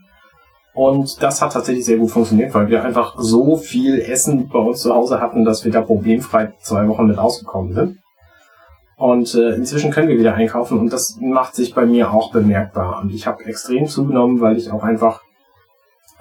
[0.73, 4.83] und das hat tatsächlich sehr gut funktioniert, weil wir einfach so viel Essen bei uns
[4.83, 7.99] zu Hause hatten, dass wir da problemfrei zwei Wochen mit ausgekommen sind.
[8.97, 13.01] Und äh, inzwischen können wir wieder einkaufen und das macht sich bei mir auch bemerkbar.
[13.01, 15.23] Und ich habe extrem zugenommen, weil ich auch einfach,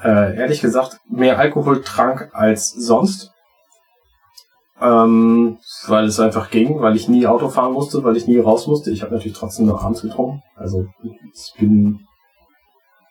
[0.04, 3.32] äh, ehrlich gesagt, mehr Alkohol trank als sonst.
[4.82, 8.68] Ähm, weil es einfach ging, weil ich nie Auto fahren musste, weil ich nie raus
[8.68, 8.92] musste.
[8.92, 10.42] Ich habe natürlich trotzdem nur abends getrunken.
[10.58, 10.88] Also
[11.32, 12.08] ich bin,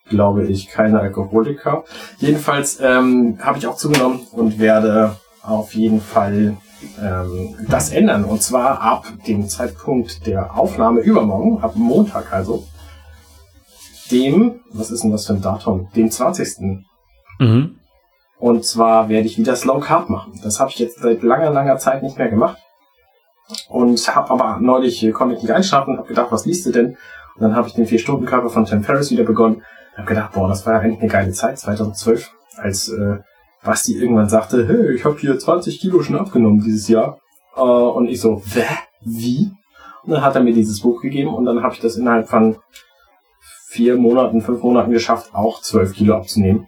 [0.09, 1.85] glaube ich, keine Alkoholiker.
[2.18, 6.57] Jedenfalls ähm, habe ich auch zugenommen und werde auf jeden Fall
[7.01, 8.25] ähm, das ändern.
[8.25, 12.64] Und zwar ab dem Zeitpunkt der Aufnahme übermorgen, ab Montag also,
[14.11, 15.88] dem, was ist denn das für ein Datum?
[15.97, 16.85] Dem 20.
[17.38, 17.77] Mhm.
[18.38, 20.38] Und zwar werde ich wieder Slow Carb machen.
[20.42, 22.59] Das habe ich jetzt seit langer, langer Zeit nicht mehr gemacht.
[23.68, 26.73] Und habe aber neulich, äh, konnte ich nicht einschlafen und habe gedacht, was liest du
[26.73, 26.97] denn?
[27.37, 29.62] Und dann habe ich den Vier-Stunden-Körper von Tim Ferriss wieder begonnen.
[29.97, 33.18] habe gedacht, boah, das war ja eigentlich eine geile Zeit, 2012, als äh,
[33.64, 37.18] Basti irgendwann sagte, hey, ich habe hier 20 Kilo schon abgenommen dieses Jahr.
[37.57, 38.64] Äh, und ich so, Wä?
[39.05, 39.51] Wie?
[40.05, 42.57] Und dann hat er mir dieses Buch gegeben und dann habe ich das innerhalb von
[43.68, 46.66] vier Monaten, fünf Monaten geschafft, auch 12 Kilo abzunehmen.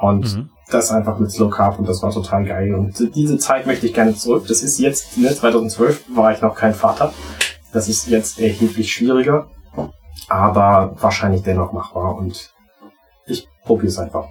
[0.00, 0.50] Und mhm.
[0.70, 2.74] das einfach mit Slow Carb und das war total geil.
[2.74, 4.44] Und diese Zeit möchte ich gerne zurück.
[4.46, 7.12] Das ist jetzt, ne, 2012 war ich noch kein Vater.
[7.72, 9.48] Das ist jetzt erheblich schwieriger,
[10.28, 12.54] aber wahrscheinlich dennoch machbar und
[13.26, 14.28] ich probiere es einfach.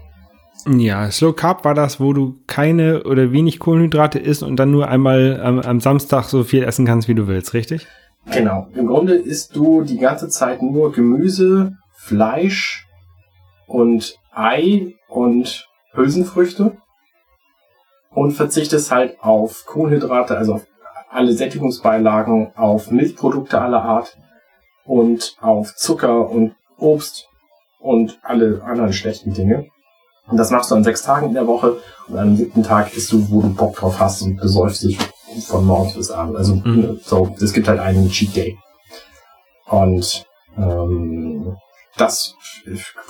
[0.68, 4.88] Ja, Slow Carb war das, wo du keine oder wenig Kohlenhydrate isst und dann nur
[4.88, 7.88] einmal am, am Samstag so viel essen kannst, wie du willst, richtig?
[8.32, 8.68] Genau.
[8.74, 12.88] Im Grunde isst du die ganze Zeit nur Gemüse, Fleisch
[13.68, 16.78] und Ei und Hülsenfrüchte
[18.10, 20.68] und verzichtest halt auf Kohlenhydrate, also auf
[21.12, 24.18] alle Sättigungsbeilagen, auf Milchprodukte aller Art
[24.84, 27.30] und auf Zucker und Obst
[27.80, 29.68] und alle anderen schlechten Dinge.
[30.28, 33.12] Und das machst du an sechs Tagen in der Woche und am siebten Tag isst
[33.12, 34.98] du, wo du Bock drauf hast und besäufst dich
[35.48, 36.38] von morgens bis abends.
[36.38, 37.00] Also mhm.
[37.04, 38.58] so, es gibt halt einen Cheat Day.
[39.68, 40.26] Und
[40.58, 41.56] ähm,
[41.98, 42.36] das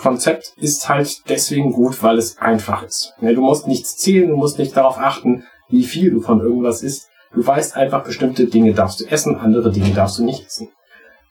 [0.01, 3.13] Konzept ist halt deswegen gut, weil es einfach ist.
[3.19, 7.07] Du musst nichts zählen, du musst nicht darauf achten, wie viel du von irgendwas isst.
[7.33, 10.69] Du weißt einfach, bestimmte Dinge darfst du essen, andere Dinge darfst du nicht essen.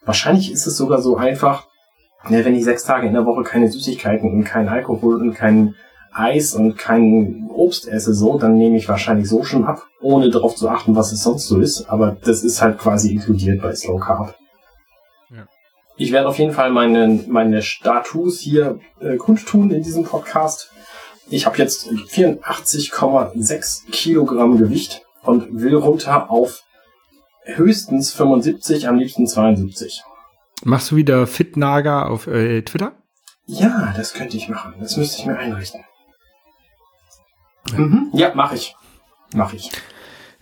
[0.05, 1.67] Wahrscheinlich ist es sogar so einfach,
[2.29, 5.75] wenn ich sechs Tage in der Woche keine Süßigkeiten und kein Alkohol und kein
[6.13, 10.55] Eis und kein Obst esse so, dann nehme ich wahrscheinlich so schon ab, ohne darauf
[10.55, 11.87] zu achten, was es sonst so ist.
[11.89, 14.37] Aber das ist halt quasi inkludiert bei Slow Carb.
[15.97, 20.73] Ich werde auf jeden Fall meine, meine Status hier äh, kundtun in diesem Podcast.
[21.31, 26.65] Ich habe jetzt 84,6 Kilogramm Gewicht und will runter auf
[27.45, 30.03] höchstens 75, am liebsten 72.
[30.65, 32.93] Machst du wieder Fitnager auf äh, Twitter?
[33.47, 34.75] Ja, das könnte ich machen.
[34.81, 35.85] Das müsste ich mir einrichten.
[37.71, 38.11] Ja, mhm.
[38.15, 38.75] ja mache ich.
[39.35, 39.71] Mache ich.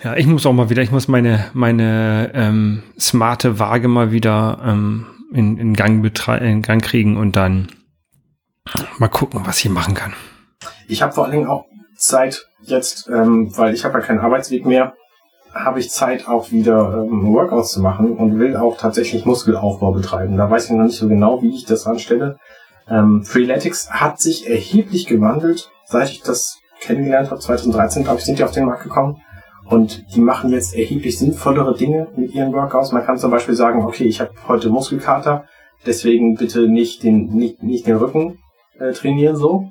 [0.03, 4.61] Ja, ich muss auch mal wieder, ich muss meine, meine ähm, smarte Waage mal wieder
[4.65, 6.05] ähm, in, in, Gang
[6.41, 7.73] in Gang kriegen und dann
[8.99, 10.13] mal gucken, was ich machen kann.
[10.87, 14.67] Ich habe vor allen Dingen auch Zeit jetzt, ähm, weil ich habe ja keinen Arbeitsweg
[14.67, 14.95] mehr,
[15.55, 20.37] habe ich Zeit auch wieder ähm, Workouts zu machen und will auch tatsächlich Muskelaufbau betreiben.
[20.37, 22.38] Da weiß ich noch nicht so genau, wie ich das anstelle.
[22.88, 27.41] Ähm, Freeletics hat sich erheblich gewandelt, seit ich das kennengelernt habe.
[27.41, 29.23] 2013, glaube ich, sind die auf den Markt gekommen.
[29.65, 32.93] Und die machen jetzt erheblich sinnvollere Dinge mit ihren Workouts.
[32.93, 35.45] Man kann zum Beispiel sagen, okay, ich habe heute Muskelkater,
[35.87, 38.38] deswegen bitte nicht den, nicht, nicht den Rücken
[38.79, 39.69] äh, trainieren so.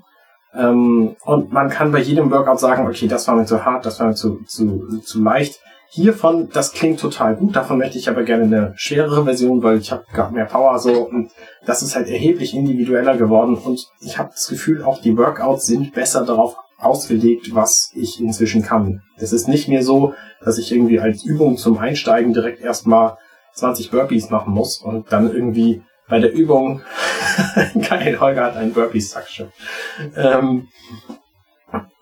[0.53, 3.99] Ähm, und man kann bei jedem Workout sagen, okay, das war mir zu hart, das
[3.99, 5.59] war mir zu, zu, zu leicht.
[5.93, 9.91] Hiervon, das klingt total gut, davon möchte ich aber gerne eine schwerere Version, weil ich
[9.91, 11.31] habe gerade mehr Power so und
[11.65, 15.93] das ist halt erheblich individueller geworden und ich habe das Gefühl, auch die Workouts sind
[15.93, 19.01] besser darauf ausgelegt, was ich inzwischen kann.
[19.17, 23.17] Es ist nicht mehr so, dass ich irgendwie als Übung zum Einsteigen direkt erstmal
[23.55, 26.81] 20 Burpees machen muss und dann irgendwie bei der Übung,
[27.89, 29.51] geil, Holger hat einen Burpees-Suction,
[30.15, 30.69] ähm,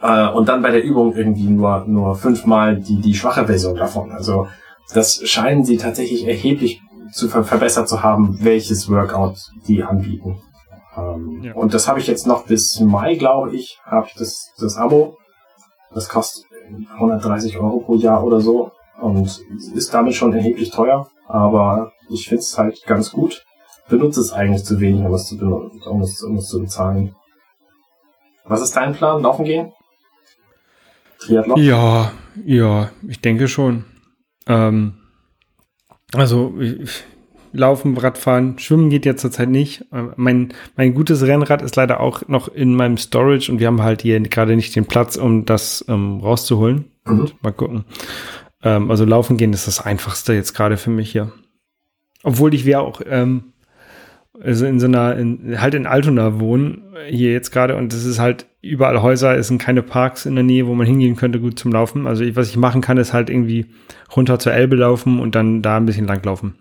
[0.02, 4.12] äh, und dann bei der Übung irgendwie nur, nur fünfmal die, die schwache Version davon.
[4.12, 4.48] Also
[4.94, 6.82] das scheinen sie tatsächlich erheblich
[7.12, 10.42] zu ver verbessert zu haben, welches Workout die anbieten.
[10.98, 11.54] Ähm, ja.
[11.54, 15.18] Und das habe ich jetzt noch bis Mai, glaube ich, habe ich das, das Abo.
[15.94, 16.46] Das kostet
[16.94, 19.42] 130 Euro pro Jahr oder so und
[19.74, 23.44] ist damit schon erheblich teuer, aber ich finde es halt ganz gut.
[23.88, 27.16] Benutze es eigentlich zu wenig, um es zu, um es, um es zu bezahlen.
[28.46, 29.24] Was ist dein Plan?
[29.24, 29.74] Laufen gehen?
[31.20, 31.62] Triathlon?
[31.62, 32.12] Ja,
[32.46, 33.86] ja, ich denke schon.
[34.48, 34.94] Ähm,
[36.14, 37.04] also ich,
[37.52, 39.86] Laufen, Radfahren, Schwimmen geht jetzt zurzeit nicht.
[39.92, 43.82] Äh, mein, mein gutes Rennrad ist leider auch noch in meinem Storage und wir haben
[43.82, 46.86] halt hier gerade nicht den Platz, um das ähm, rauszuholen.
[47.06, 47.32] Mhm.
[47.42, 47.86] Mal gucken.
[48.64, 51.32] Ähm, also laufen gehen ist das einfachste jetzt gerade für mich hier.
[52.24, 53.54] Obwohl ich wäre auch ähm,
[54.42, 58.20] also in so einer, in, halt in Altona wohnen, hier jetzt gerade, und es ist
[58.20, 61.60] halt überall Häuser, es sind keine Parks in der Nähe, wo man hingehen könnte, gut
[61.60, 62.08] zum Laufen.
[62.08, 63.68] Also ich, was ich machen kann, ist halt irgendwie
[64.16, 66.56] runter zur Elbe laufen und dann da ein bisschen langlaufen.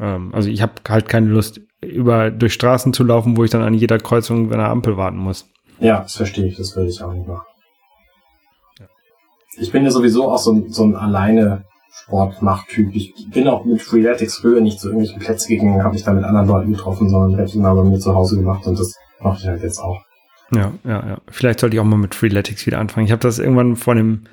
[0.00, 3.62] Ähm, also ich habe halt keine Lust, über durch Straßen zu laufen, wo ich dann
[3.62, 5.48] an jeder Kreuzung einer Ampel warten muss.
[5.78, 7.46] Ja, das verstehe ich, das würde ich auch nicht machen.
[8.78, 8.86] Ja.
[9.58, 11.64] Ich bin ja sowieso auch so, ein, so ein alleine
[12.02, 12.94] Sportmacht-Typ.
[12.94, 16.24] Ich bin auch mit Freeletics früher nicht zu irgendwelchen Plätzen gegangen, habe ich da mit
[16.24, 19.38] anderen Leuten getroffen, sondern habe es immer bei mir zu Hause gemacht und das mache
[19.40, 20.00] ich halt jetzt auch.
[20.52, 21.18] Ja, ja, ja.
[21.28, 23.06] Vielleicht sollte ich auch mal mit Freeletics wieder anfangen.
[23.06, 24.24] Ich habe das irgendwann vor einem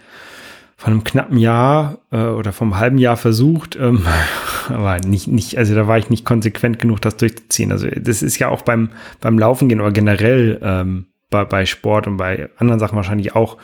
[0.75, 4.05] von einem knappen Jahr äh, oder vom halben Jahr versucht, ähm,
[4.67, 7.71] aber nicht, nicht, also da war ich nicht konsequent genug, das durchzuziehen.
[7.71, 8.89] Also das ist ja auch beim,
[9.21, 13.57] beim Laufen gehen oder generell ähm, bei, bei Sport und bei anderen Sachen wahrscheinlich auch.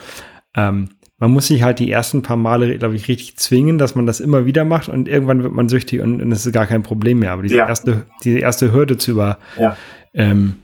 [0.55, 4.05] Ähm, man muss sich halt die ersten paar Male, glaube ich, richtig zwingen, dass man
[4.05, 6.83] das immer wieder macht und irgendwann wird man süchtig und, und es ist gar kein
[6.83, 7.33] Problem mehr.
[7.33, 7.67] Aber diese ja.
[7.67, 9.75] erste, diese erste Hürde zu über, ja.
[10.13, 10.55] ähm,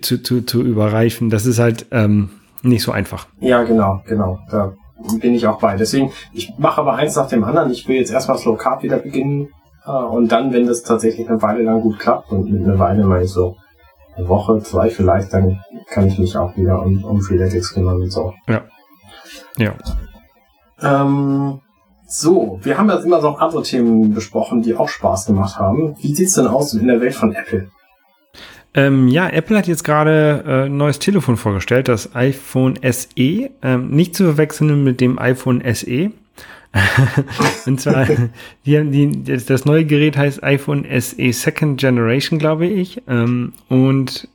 [0.00, 2.30] zu, zu, zu überreifen, das ist halt, ähm,
[2.62, 3.26] nicht so einfach.
[3.40, 4.38] Ja, genau, genau.
[4.50, 4.74] Da
[5.20, 5.76] bin ich auch bei.
[5.76, 7.70] Deswegen, ich mache aber eins nach dem anderen.
[7.70, 9.48] Ich will jetzt erstmal Slow Carb wieder beginnen.
[9.86, 13.22] Äh, und dann, wenn das tatsächlich eine Weile lang gut klappt, und mit einer Weile
[13.22, 13.56] ich so
[14.16, 18.10] eine Woche, zwei vielleicht, dann kann ich mich auch wieder um, um Freeletics kümmern und
[18.10, 18.34] so.
[18.48, 18.62] Ja.
[19.56, 19.74] Ja.
[20.82, 21.60] Ähm,
[22.06, 25.96] so, wir haben jetzt immer noch andere Themen besprochen, die auch Spaß gemacht haben.
[26.00, 27.68] Wie sieht's denn aus in der Welt von Apple?
[28.74, 33.50] Ähm, ja, Apple hat jetzt gerade äh, ein neues Telefon vorgestellt, das iPhone SE.
[33.62, 36.10] Ähm, nicht zu verwechseln mit dem iPhone SE.
[37.66, 38.06] und zwar,
[38.66, 43.02] die, die, das neue Gerät heißt iPhone SE Second Generation, glaube ich.
[43.08, 44.28] Ähm, und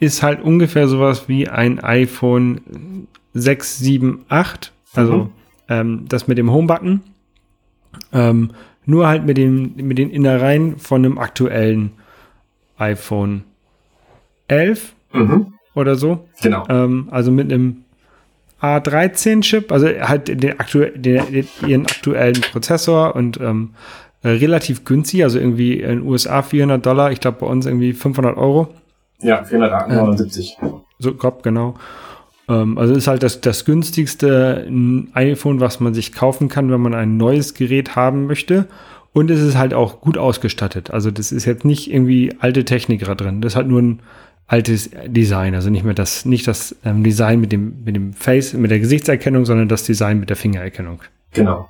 [0.00, 4.72] ist halt ungefähr sowas wie ein iPhone 6, 7, 8.
[4.94, 5.30] Also mhm.
[5.68, 7.02] ähm, das mit dem Home-Button.
[8.12, 8.50] Ähm,
[8.84, 11.92] nur halt mit, dem, mit den Innereien von einem aktuellen
[12.78, 13.44] iPhone
[14.48, 15.54] 11 mhm.
[15.74, 16.26] oder so.
[16.42, 16.64] Genau.
[16.68, 17.84] Ähm, also mit einem
[18.60, 23.74] A13-Chip, also halt den, aktu den, den, ihren aktuellen Prozessor und ähm,
[24.22, 27.92] äh, relativ günstig, also irgendwie in den USA 400 Dollar, ich glaube bei uns irgendwie
[27.92, 28.68] 500 Euro.
[29.20, 30.58] Ja, 479.
[30.62, 31.74] Ähm, so grob, genau.
[32.48, 34.68] Ähm, also ist halt das, das günstigste
[35.14, 38.66] iPhone, was man sich kaufen kann, wenn man ein neues Gerät haben möchte.
[39.12, 40.90] Und es ist halt auch gut ausgestattet.
[40.90, 43.40] Also das ist jetzt nicht irgendwie alte Technik drin.
[43.40, 44.00] Das halt nur ein
[44.46, 45.54] altes Design.
[45.54, 48.78] Also nicht mehr das, nicht das ähm, Design mit dem, mit dem Face, mit der
[48.78, 51.00] Gesichtserkennung, sondern das Design mit der Fingererkennung.
[51.32, 51.66] Genau.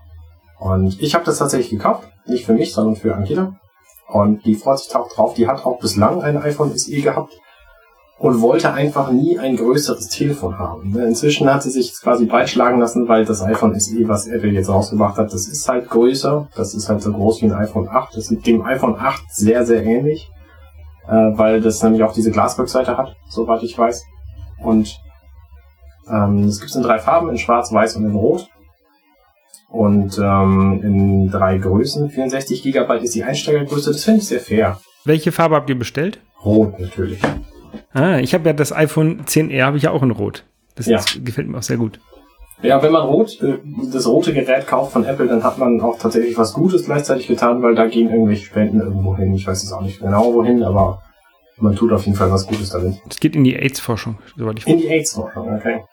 [0.58, 2.08] Und ich habe das tatsächlich gekauft.
[2.26, 3.60] Nicht für mich, sondern für Angela.
[4.08, 5.34] Und die freut sich auch drauf.
[5.34, 7.32] Die hat auch bislang ein iPhone SE gehabt
[8.18, 10.96] und wollte einfach nie ein größeres Telefon haben.
[10.98, 15.18] Inzwischen hat sie sich quasi breitschlagen lassen, weil das iPhone SE, was Apple jetzt rausgebracht
[15.18, 16.48] hat, das ist halt größer.
[16.56, 18.16] Das ist halt so groß wie ein iPhone 8.
[18.16, 20.30] Das ist dem iPhone 8 sehr, sehr ähnlich,
[21.06, 24.02] äh, weil das nämlich auch diese Glasrückseite hat, soweit ich weiß.
[24.64, 24.98] Und
[26.10, 28.48] ähm, es gibt es in drei Farben, in Schwarz, Weiß und in Rot.
[29.68, 32.08] Und ähm, in drei Größen.
[32.08, 33.92] 64 GB ist die Einsteigergröße.
[33.92, 34.80] Das finde ich sehr fair.
[35.04, 36.20] Welche Farbe habt ihr bestellt?
[36.42, 37.20] Rot natürlich.
[37.92, 40.44] Ah, ich habe ja das iPhone 10R, habe ich ja auch in Rot.
[40.74, 40.98] Das ja.
[40.98, 42.00] ist, gefällt mir auch sehr gut.
[42.62, 43.58] Ja, wenn man rot, äh,
[43.92, 47.62] das rote Gerät kauft von Apple, dann hat man auch tatsächlich was Gutes gleichzeitig getan,
[47.62, 49.34] weil da gehen irgendwelche Spenden irgendwo hin.
[49.34, 51.02] Ich weiß jetzt auch nicht genau wohin, aber
[51.58, 53.00] man tut auf jeden Fall was Gutes damit.
[53.08, 54.72] Es geht in die AIDS-Forschung, soweit ich weiß.
[54.72, 55.84] In die AIDS-Forschung, okay.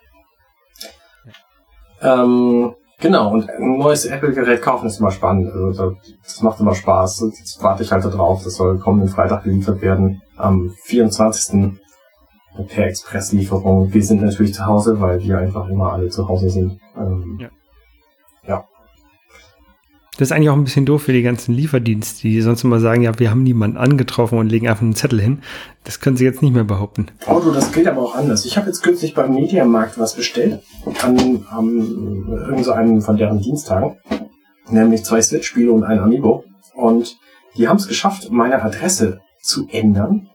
[2.02, 5.52] Ähm, genau, und ein neues Apple-Gerät kaufen ist immer spannend.
[5.54, 7.26] Also das macht immer Spaß.
[7.38, 8.44] Jetzt warte ich halt darauf.
[8.44, 10.22] Das soll kommenden Freitag geliefert werden.
[10.38, 11.80] Am 24
[12.68, 13.94] per Expresslieferung.
[13.94, 16.80] Wir sind natürlich zu Hause, weil wir einfach immer alle zu Hause sind.
[16.96, 17.50] Ähm, ja.
[20.18, 23.02] Das ist eigentlich auch ein bisschen doof für die ganzen Lieferdienste, die sonst immer sagen,
[23.02, 25.40] ja, wir haben niemanden angetroffen und legen einfach einen Zettel hin.
[25.84, 27.08] Das können sie jetzt nicht mehr behaupten.
[27.26, 28.46] Du, das geht aber auch anders.
[28.46, 30.62] Ich habe jetzt kürzlich beim Mediamarkt was bestellt,
[31.02, 33.98] an, an irgend so einem von deren Dienstagen,
[34.70, 36.44] nämlich zwei Switch-Spiele und ein Amiibo.
[36.76, 37.18] Und
[37.58, 40.30] die haben es geschafft, meine Adresse zu ändern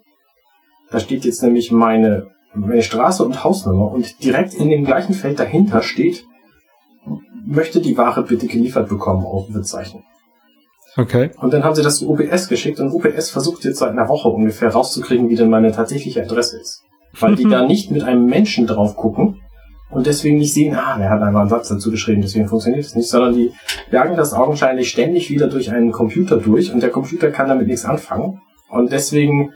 [0.90, 5.38] da steht jetzt nämlich meine, meine Straße und Hausnummer und direkt in dem gleichen Feld
[5.38, 6.24] dahinter steht,
[7.46, 10.04] möchte die Ware bitte geliefert bekommen, Ausrufezeichen.
[10.96, 11.30] Okay.
[11.40, 14.28] Und dann haben sie das zu UPS geschickt und UPS versucht jetzt seit einer Woche
[14.28, 16.82] ungefähr rauszukriegen, wie denn meine tatsächliche Adresse ist.
[17.18, 19.40] Weil die da nicht mit einem Menschen drauf gucken
[19.90, 22.96] und deswegen nicht sehen, ah, der hat einmal einen Satz dazu geschrieben, deswegen funktioniert das
[22.96, 23.52] nicht, sondern die
[23.90, 27.84] jagen das augenscheinlich ständig wieder durch einen Computer durch und der Computer kann damit nichts
[27.84, 28.40] anfangen.
[28.68, 29.52] Und deswegen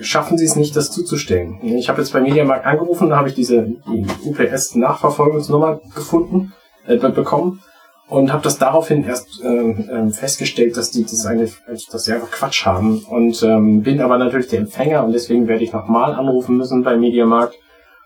[0.00, 1.58] schaffen sie es nicht, das zuzustellen.
[1.62, 6.52] Ich habe jetzt bei Mediamarkt angerufen, da habe ich diese die UPS-Nachverfolgungsnummer gefunden,
[6.86, 7.62] äh, bekommen
[8.08, 11.54] und habe das daraufhin erst äh, festgestellt, dass die das eigentlich,
[11.90, 15.64] dass sie einfach Quatsch haben und ähm, bin aber natürlich der Empfänger und deswegen werde
[15.64, 17.54] ich nochmal anrufen müssen bei Mediamarkt.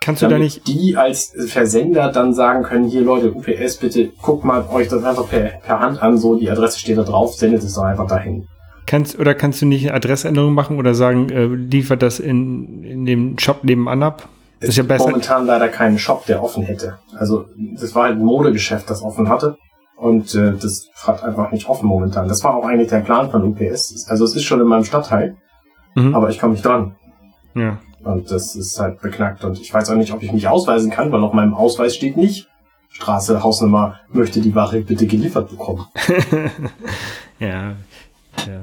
[0.01, 4.45] Kannst du da nicht die als Versender dann sagen können, hier Leute, UPS, bitte guckt
[4.45, 7.63] mal euch das einfach per, per Hand an, so die Adresse steht da drauf, sendet
[7.63, 8.47] es doch einfach dahin.
[8.87, 13.07] Kannst, oder kannst du nicht eine Adressänderung machen oder sagen, äh, liefert das in, in
[13.07, 14.29] dem Shop nebenan ab?
[14.69, 15.07] Ist ja besser.
[15.07, 16.99] momentan leider keinen Shop, der offen hätte.
[17.17, 19.57] Also das war halt ein Modegeschäft, das offen hatte.
[19.97, 22.29] Und äh, das hat einfach nicht offen momentan.
[22.29, 24.07] Das war auch eigentlich der Plan von UPS.
[24.09, 25.37] Also es ist schon in meinem Stadtteil,
[25.95, 26.15] mhm.
[26.15, 26.97] aber ich komme nicht dran.
[27.55, 27.79] Ja.
[28.03, 29.45] Und das ist halt beknackt.
[29.45, 32.17] Und ich weiß auch nicht, ob ich mich ausweisen kann, weil auf meinem Ausweis steht
[32.17, 32.49] nicht
[32.95, 35.85] Straße, Hausnummer, möchte die Ware bitte geliefert bekommen.
[37.41, 37.73] ja,
[38.47, 38.63] ja,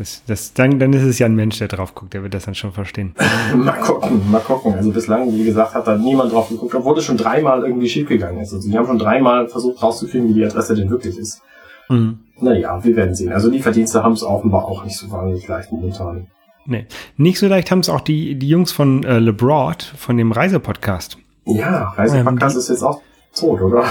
[0.00, 2.46] das, das, dann, dann ist es ja ein Mensch, der drauf guckt, der wird das
[2.46, 3.14] dann schon verstehen.
[3.54, 4.72] mal gucken, mal gucken.
[4.72, 8.40] Also bislang, wie gesagt, hat da niemand drauf geguckt, obwohl es schon dreimal irgendwie schiefgegangen
[8.40, 8.54] ist.
[8.54, 11.42] Also die haben schon dreimal versucht rauszukriegen, wie die Adresse denn wirklich ist.
[11.90, 12.20] Mhm.
[12.40, 13.30] Naja, wir werden sehen.
[13.30, 16.28] Also die Verdienste haben es offenbar auch nicht so wahnsinnig leicht momentan.
[16.64, 16.86] Nee,
[17.18, 21.18] nicht so leicht haben es auch die, die Jungs von äh, LeBroad, von dem Reisepodcast.
[21.44, 23.02] Ja, Reisepodcast ähm, ist jetzt auch
[23.34, 23.84] tot, oder?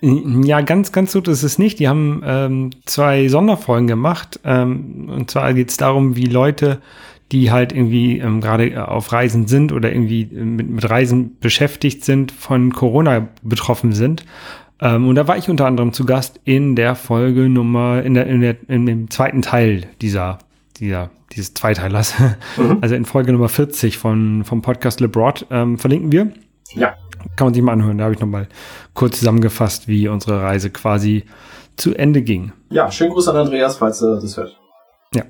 [0.00, 1.78] Ja, ganz, ganz tot ist es nicht.
[1.78, 4.40] Die haben ähm, zwei Sonderfolgen gemacht.
[4.44, 6.80] Ähm, und zwar geht es darum, wie Leute,
[7.32, 12.04] die halt irgendwie ähm, gerade auf Reisen sind oder irgendwie äh, mit, mit Reisen beschäftigt
[12.04, 14.24] sind, von Corona betroffen sind.
[14.80, 18.26] Ähm, und da war ich unter anderem zu Gast in der Folge Nummer, in, der,
[18.26, 20.38] in, der, in dem zweiten Teil dieser,
[20.78, 22.14] dieser, dieses Zweiteilers.
[22.18, 22.78] Mhm.
[22.82, 26.30] Also in Folge Nummer 40 von, vom Podcast LeBrod ähm, verlinken wir.
[26.74, 26.94] Ja.
[27.36, 27.98] Kann man sich mal anhören.
[27.98, 28.48] Da habe ich nochmal
[28.94, 31.24] kurz zusammengefasst, wie unsere Reise quasi
[31.76, 32.52] zu Ende ging.
[32.70, 34.58] Ja, schönen Gruß an Andreas, falls er das hört.
[35.14, 35.24] Ja.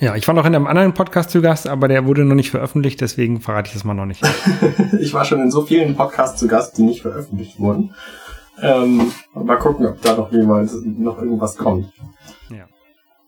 [0.00, 2.50] Ja, ich war noch in einem anderen Podcast zu Gast, aber der wurde noch nicht
[2.50, 4.22] veröffentlicht, deswegen verrate ich das mal noch nicht.
[5.00, 7.94] ich war schon in so vielen Podcasts zu Gast, die nicht veröffentlicht wurden.
[8.60, 11.92] Ähm, mal gucken, ob da noch jemals noch irgendwas kommt.
[12.50, 12.66] Ja.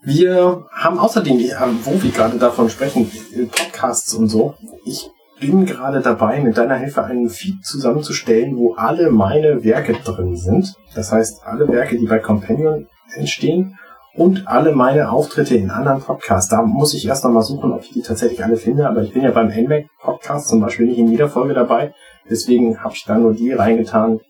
[0.02, 1.38] Wir haben außerdem,
[1.84, 3.10] wo wir gerade davon sprechen,
[3.50, 4.54] Podcasts und so.
[4.84, 5.10] Ich
[5.40, 10.74] bin gerade dabei, mit deiner Hilfe einen Feed zusammenzustellen, wo alle meine Werke drin sind.
[10.94, 13.78] Das heißt, alle Werke, die bei Companion entstehen
[14.14, 16.50] und alle meine Auftritte in anderen Podcasts.
[16.50, 19.12] Da muss ich erst noch mal suchen, ob ich die tatsächlich alle finde, aber ich
[19.12, 21.94] bin ja beim NMAC Podcast zum Beispiel nicht in jeder Folge dabei.
[22.28, 24.20] Deswegen habe ich da nur die reingetan,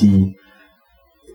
[0.00, 0.36] die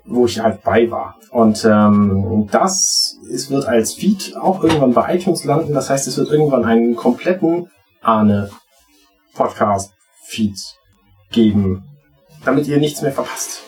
[0.06, 1.16] wo ich halt bei war.
[1.32, 5.74] Und ähm, das es wird als Feed auch irgendwann bei iTunes landen.
[5.74, 7.70] Das heißt, es wird irgendwann einen kompletten
[8.02, 8.50] Ahne
[9.40, 9.94] Podcast
[10.26, 10.60] Feed
[11.32, 11.84] geben,
[12.44, 13.64] damit ihr nichts mehr verpasst.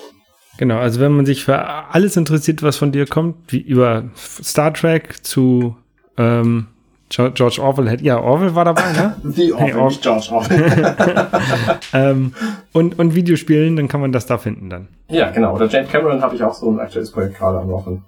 [0.58, 4.74] Genau, also wenn man sich für alles interessiert, was von dir kommt, wie über Star
[4.74, 5.78] Trek zu
[6.18, 6.68] ähm,
[7.10, 9.16] George Orwell hätte, ja, Orwell war dabei, ne?
[9.24, 9.88] Wie Orwell, hey, Orwell.
[9.88, 11.80] nicht George Orwell.
[11.94, 12.34] ähm,
[12.74, 14.88] und, und Videospielen, dann kann man das da finden dann.
[15.10, 15.56] Ja, genau.
[15.56, 18.04] Oder James Cameron habe ich auch so ein aktuelles Projekt gerade am Laufen.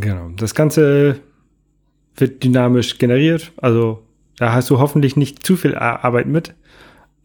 [0.00, 0.30] Genau.
[0.36, 1.20] Das Ganze
[2.16, 4.02] wird dynamisch generiert, also
[4.38, 6.54] da hast du hoffentlich nicht zu viel Arbeit mit.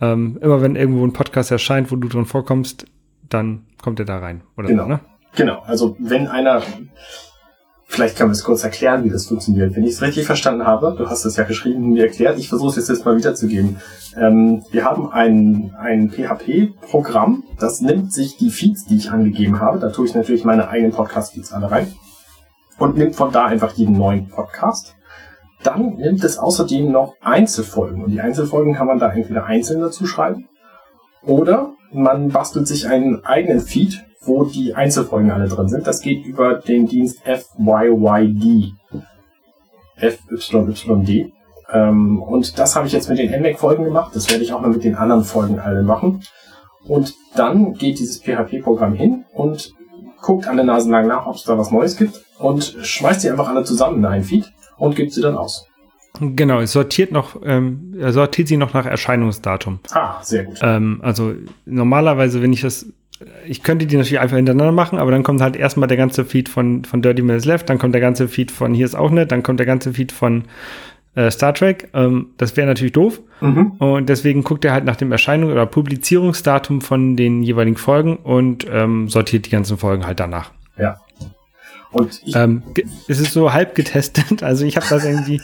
[0.01, 2.85] Ähm, immer wenn irgendwo ein Podcast erscheint, wo du drin vorkommst,
[3.27, 4.41] dann kommt er da rein.
[4.57, 4.83] Oder genau.
[4.83, 4.99] So, ne?
[5.35, 5.59] Genau.
[5.65, 6.61] Also wenn einer,
[7.85, 9.75] vielleicht können wir es kurz erklären, wie das funktioniert.
[9.75, 12.49] Wenn ich es richtig verstanden habe, du hast es ja geschrieben und mir erklärt, ich
[12.49, 13.77] versuche es jetzt, jetzt mal wiederzugeben.
[14.17, 19.79] Ähm, wir haben ein, ein PHP-Programm, das nimmt sich die Feeds, die ich angegeben habe,
[19.79, 21.93] da tue ich natürlich meine eigenen Podcast-Feeds alle rein
[22.79, 24.95] und nimmt von da einfach jeden neuen Podcast.
[25.63, 30.05] Dann nimmt es außerdem noch Einzelfolgen und die Einzelfolgen kann man da entweder einzeln dazu
[30.05, 30.47] schreiben
[31.21, 35.87] oder man bastelt sich einen eigenen Feed, wo die Einzelfolgen alle drin sind.
[35.87, 38.73] Das geht über den Dienst FYYD.
[39.97, 41.33] FYYD.
[41.71, 44.15] Ähm, und das habe ich jetzt mit den NMAC-Folgen gemacht.
[44.15, 46.23] Das werde ich auch mal mit den anderen Folgen alle machen.
[46.87, 49.73] Und dann geht dieses PHP-Programm hin und
[50.21, 53.49] guckt alle Nasen lang nach, ob es da was Neues gibt und schmeißt sie einfach
[53.49, 55.67] alle zusammen in einen Feed und gibt sie dann aus.
[56.19, 59.79] Genau, es sortiert noch, ähm, sortiert sie noch nach Erscheinungsdatum.
[59.91, 60.59] Ah, sehr gut.
[60.61, 61.33] Ähm, also
[61.65, 62.87] normalerweise, wenn ich das,
[63.45, 66.49] ich könnte die natürlich einfach hintereinander machen, aber dann kommt halt erstmal der ganze Feed
[66.49, 69.31] von, von Dirty Minutes Left, dann kommt der ganze Feed von Hier ist auch nicht,
[69.31, 70.45] dann kommt der ganze Feed von
[71.15, 71.89] äh, Star Trek.
[71.93, 73.21] Ähm, das wäre natürlich doof.
[73.41, 73.71] Mhm.
[73.79, 78.65] Und deswegen guckt er halt nach dem Erscheinungs- oder Publizierungsdatum von den jeweiligen Folgen und
[78.69, 80.51] ähm, sortiert die ganzen Folgen halt danach.
[80.77, 80.97] Ja.
[81.91, 82.61] Und ich ähm,
[83.07, 84.43] es ist so halb getestet.
[84.43, 85.41] Also ich habe das irgendwie,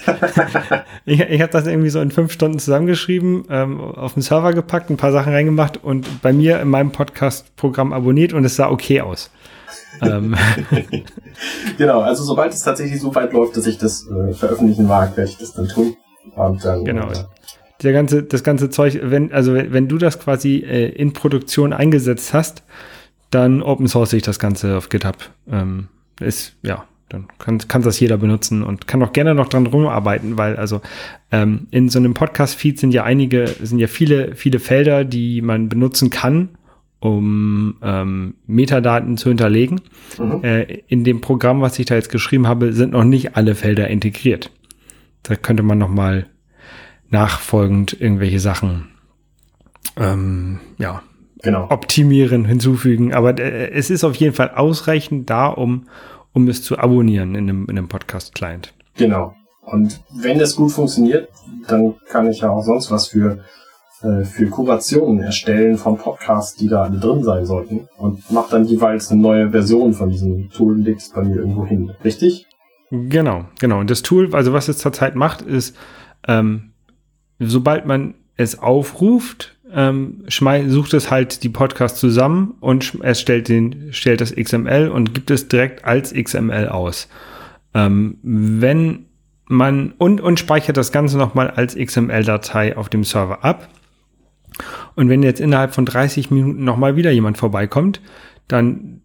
[1.06, 4.90] ich, ich habe das irgendwie so in fünf Stunden zusammengeschrieben, ähm, auf den Server gepackt,
[4.90, 9.02] ein paar Sachen reingemacht und bei mir in meinem Podcast-Programm abonniert und es sah okay
[9.02, 9.32] aus.
[10.02, 10.36] ähm.
[11.78, 15.30] genau, also sobald es tatsächlich so weit läuft, dass ich das äh, veröffentlichen mag, werde
[15.30, 15.96] ich das dann tun.
[16.36, 17.10] Und dann, genau.
[17.10, 17.26] Äh,
[17.84, 21.74] der ganze, das ganze Zeug, wenn, also wenn, wenn du das quasi äh, in Produktion
[21.74, 22.64] eingesetzt hast,
[23.32, 25.18] dann open source ich das Ganze auf GitHub.
[25.52, 25.90] Ähm,
[26.20, 30.38] ist, ja, dann kann, kann das jeder benutzen und kann auch gerne noch dran rumarbeiten,
[30.38, 30.82] weil also
[31.32, 35.70] ähm, in so einem Podcast-Feed sind ja einige, sind ja viele, viele Felder, die man
[35.70, 36.50] benutzen kann,
[37.00, 39.82] um ähm, Metadaten zu hinterlegen.
[40.18, 40.44] Mhm.
[40.44, 43.88] Äh, in dem Programm, was ich da jetzt geschrieben habe, sind noch nicht alle Felder
[43.88, 44.52] integriert.
[45.24, 46.26] Da könnte man noch mal
[47.10, 48.90] nachfolgend irgendwelche Sachen
[49.98, 51.04] ähm, ja,
[51.46, 51.68] genau.
[51.70, 53.14] optimieren, hinzufügen.
[53.14, 55.88] Aber äh, es ist auf jeden Fall ausreichend da, um,
[56.34, 58.74] um es zu abonnieren in einem, in einem Podcast-Client.
[58.98, 59.34] Genau.
[59.62, 61.30] Und wenn das gut funktioniert,
[61.68, 63.40] dann kann ich ja auch sonst was für,
[64.02, 67.88] äh, für Kurationen erstellen von Podcasts, die da alle drin sein sollten.
[67.98, 71.38] Und mache dann jeweils eine neue Version von diesem Tool und legt es bei mir
[71.38, 71.92] irgendwo hin.
[72.04, 72.48] Richtig?
[72.92, 73.80] Genau, genau.
[73.80, 75.76] Und das Tool, also was es zurzeit macht, ist,
[76.28, 76.74] ähm,
[77.40, 80.24] sobald man es aufruft, ähm,
[80.68, 85.30] sucht es halt die Podcasts zusammen und es stellt, den, stellt das XML und gibt
[85.32, 87.10] es direkt als XML aus.
[87.74, 89.06] Ähm, wenn
[89.48, 93.68] man und, und speichert das Ganze nochmal als XML-Datei auf dem Server ab.
[94.96, 98.02] Und wenn jetzt innerhalb von 30 Minuten nochmal wieder jemand vorbeikommt,
[98.48, 99.02] dann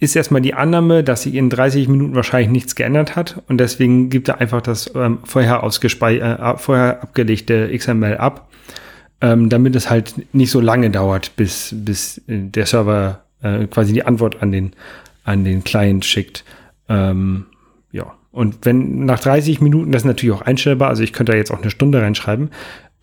[0.00, 4.10] ist erstmal die Annahme, dass sich in 30 Minuten wahrscheinlich nichts geändert hat und deswegen
[4.10, 8.47] gibt er einfach das ähm, vorher, ausgespei äh, vorher abgelegte XML ab,
[9.20, 13.92] ähm, damit es halt nicht so lange dauert, bis, bis äh, der Server äh, quasi
[13.92, 14.72] die Antwort an den,
[15.24, 16.44] an den Client schickt.
[16.88, 17.46] Ähm,
[17.92, 21.38] ja, und wenn nach 30 Minuten, das ist natürlich auch einstellbar, also ich könnte da
[21.38, 22.50] jetzt auch eine Stunde reinschreiben,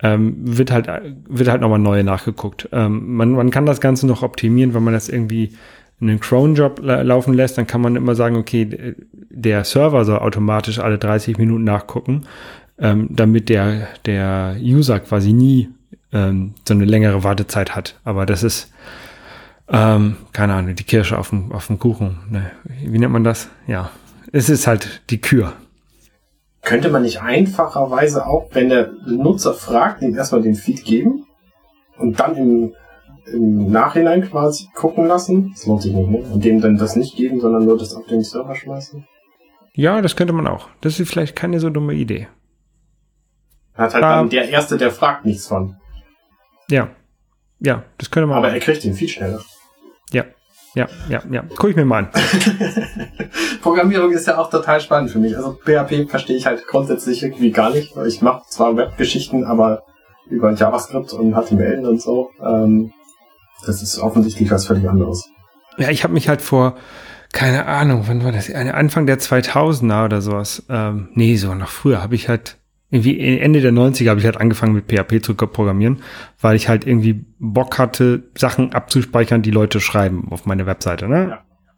[0.02, 0.88] ähm, wird halt,
[1.28, 2.68] wird halt nochmal neu nachgeguckt.
[2.72, 5.52] Ähm, man, man kann das Ganze noch optimieren, wenn man das irgendwie
[6.00, 8.94] einen Cron-Job la laufen lässt, dann kann man immer sagen, okay,
[9.30, 12.26] der Server soll automatisch alle 30 Minuten nachgucken,
[12.78, 15.70] ähm, damit der, der User quasi nie
[16.16, 17.98] ähm, so eine längere Wartezeit hat.
[18.04, 18.72] Aber das ist,
[19.68, 22.18] ähm, keine Ahnung, die Kirsche auf dem, auf dem Kuchen.
[22.30, 22.50] Ne?
[22.64, 23.48] Wie nennt man das?
[23.66, 23.90] Ja,
[24.32, 25.52] es ist halt die Kür.
[26.62, 31.26] Könnte man nicht einfacherweise auch, wenn der Nutzer fragt, ihm erstmal den Feed geben
[31.98, 32.72] und dann im
[33.32, 35.50] im Nachhinein quasi gucken lassen.
[35.52, 36.18] Das lohnt sich nicht, ne?
[36.18, 39.06] Und dem dann das nicht geben, sondern nur das auf den Server schmeißen.
[39.74, 40.68] Ja, das könnte man auch.
[40.80, 42.28] Das ist vielleicht keine so dumme Idee.
[43.74, 45.76] Hat halt dann der Erste, der fragt nichts von.
[46.70, 46.90] Ja.
[47.58, 49.40] Ja, das könnte man Aber er kriegt den viel schneller.
[50.12, 50.24] Ja.
[50.74, 51.42] Ja, ja, ja.
[51.56, 52.10] Guck ich mir mal an.
[53.62, 55.34] Programmierung ist ja auch total spannend für mich.
[55.34, 57.96] Also PHP verstehe ich halt grundsätzlich irgendwie gar nicht.
[58.06, 59.84] Ich mache zwar Webgeschichten, aber
[60.28, 62.30] über JavaScript und HTML und so.
[62.44, 62.92] Ähm,
[63.64, 65.30] das ist offensichtlich was völlig anderes.
[65.78, 66.76] Ja, ich habe mich halt vor,
[67.32, 68.50] keine Ahnung, wann war das?
[68.50, 70.64] Anfang der 2000er oder sowas.
[70.68, 72.58] Ähm, nee, so noch früher habe ich halt
[72.90, 76.02] irgendwie Ende der 90er habe ich halt angefangen mit PHP zu programmieren,
[76.40, 81.28] weil ich halt irgendwie Bock hatte, Sachen abzuspeichern, die Leute schreiben auf meine Webseite, ne?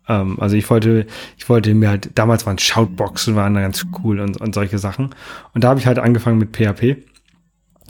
[0.09, 0.21] Ja.
[0.21, 1.07] Ähm, also ich wollte,
[1.37, 5.11] ich wollte mir halt, damals waren Shoutboxen, waren ganz cool und, und solche Sachen.
[5.55, 7.05] Und da habe ich halt angefangen mit PHP.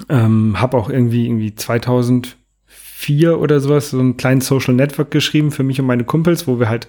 [0.09, 5.51] Ähm, habe auch irgendwie, irgendwie 2000 vier oder sowas, so ein kleines Social Network geschrieben
[5.51, 6.89] für mich und meine Kumpels, wo wir halt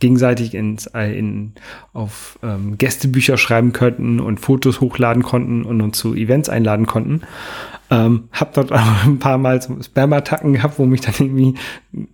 [0.00, 1.52] gegenseitig ins, äh, in,
[1.92, 7.22] auf ähm, Gästebücher schreiben könnten und Fotos hochladen konnten und uns zu Events einladen konnten.
[7.90, 11.54] Ähm, hab dort auch ein paar Mal so Spam-Attacken gehabt, wo mich dann irgendwie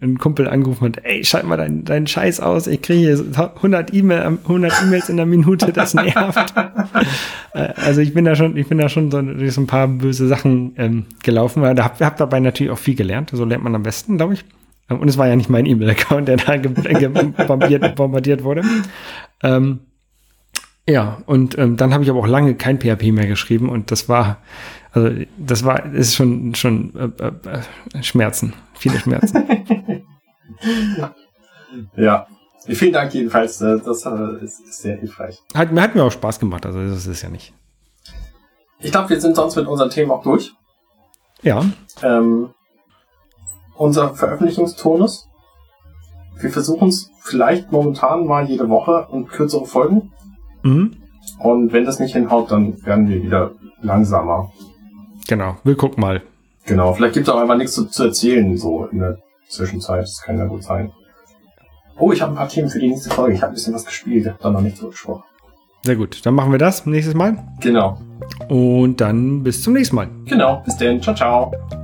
[0.01, 4.39] ein Kumpel angerufen hat, ey, schalt mal deinen dein Scheiß aus, ich kriege 100 E-Mails
[4.45, 6.55] 100 E-Mails in der Minute, das nervt.
[7.53, 9.87] Äh, also ich bin da schon, ich bin da schon so durch so ein paar
[9.87, 13.77] böse Sachen ähm, gelaufen, da hab, hab dabei natürlich auch viel gelernt, so lernt man
[13.77, 14.45] am besten, glaube ich.
[14.91, 16.57] Ähm, und es war ja nicht mein E-Mail-Account, der da
[17.47, 18.63] bombardiert, bombardiert wurde.
[19.43, 19.81] Ähm,
[20.87, 24.09] ja, und ähm, dann habe ich aber auch lange kein PHP mehr geschrieben und das
[24.09, 24.39] war,
[24.93, 27.27] also das war, ist schon, schon äh,
[27.99, 29.45] äh, Schmerzen, viele Schmerzen.
[31.97, 32.27] ja,
[32.67, 35.43] vielen Dank jedenfalls, äh, das äh, ist sehr hilfreich.
[35.55, 37.55] Hat, mir hat mir auch Spaß gemacht, also das ist ja nicht.
[38.81, 40.53] Ich glaube, wir sind sonst mit unseren Themen auch durch.
[41.41, 41.65] Ja.
[42.03, 42.51] Ähm,
[43.77, 45.29] unser Veröffentlichungstonus.
[46.41, 50.13] Wir versuchen es vielleicht momentan mal jede Woche und kürzere Folgen.
[50.63, 50.97] Mhm.
[51.39, 54.51] Und wenn das nicht hinhaut, dann werden wir wieder langsamer.
[55.27, 56.23] Genau, wir gucken mal.
[56.67, 59.19] Genau, vielleicht gibt es auch einfach nichts zu, zu, erzählen, so in der
[59.49, 60.03] Zwischenzeit.
[60.03, 60.93] Das kann ja gut sein.
[61.99, 63.35] Oh, ich habe ein paar Themen für die nächste Folge.
[63.35, 65.25] Ich habe ein bisschen was gespielt, habe da noch nicht so gesprochen.
[65.83, 67.37] Sehr gut, dann machen wir das nächstes Mal.
[67.61, 67.99] Genau.
[68.49, 70.09] Und dann bis zum nächsten Mal.
[70.25, 71.01] Genau, bis dann.
[71.03, 71.84] Ciao, ciao.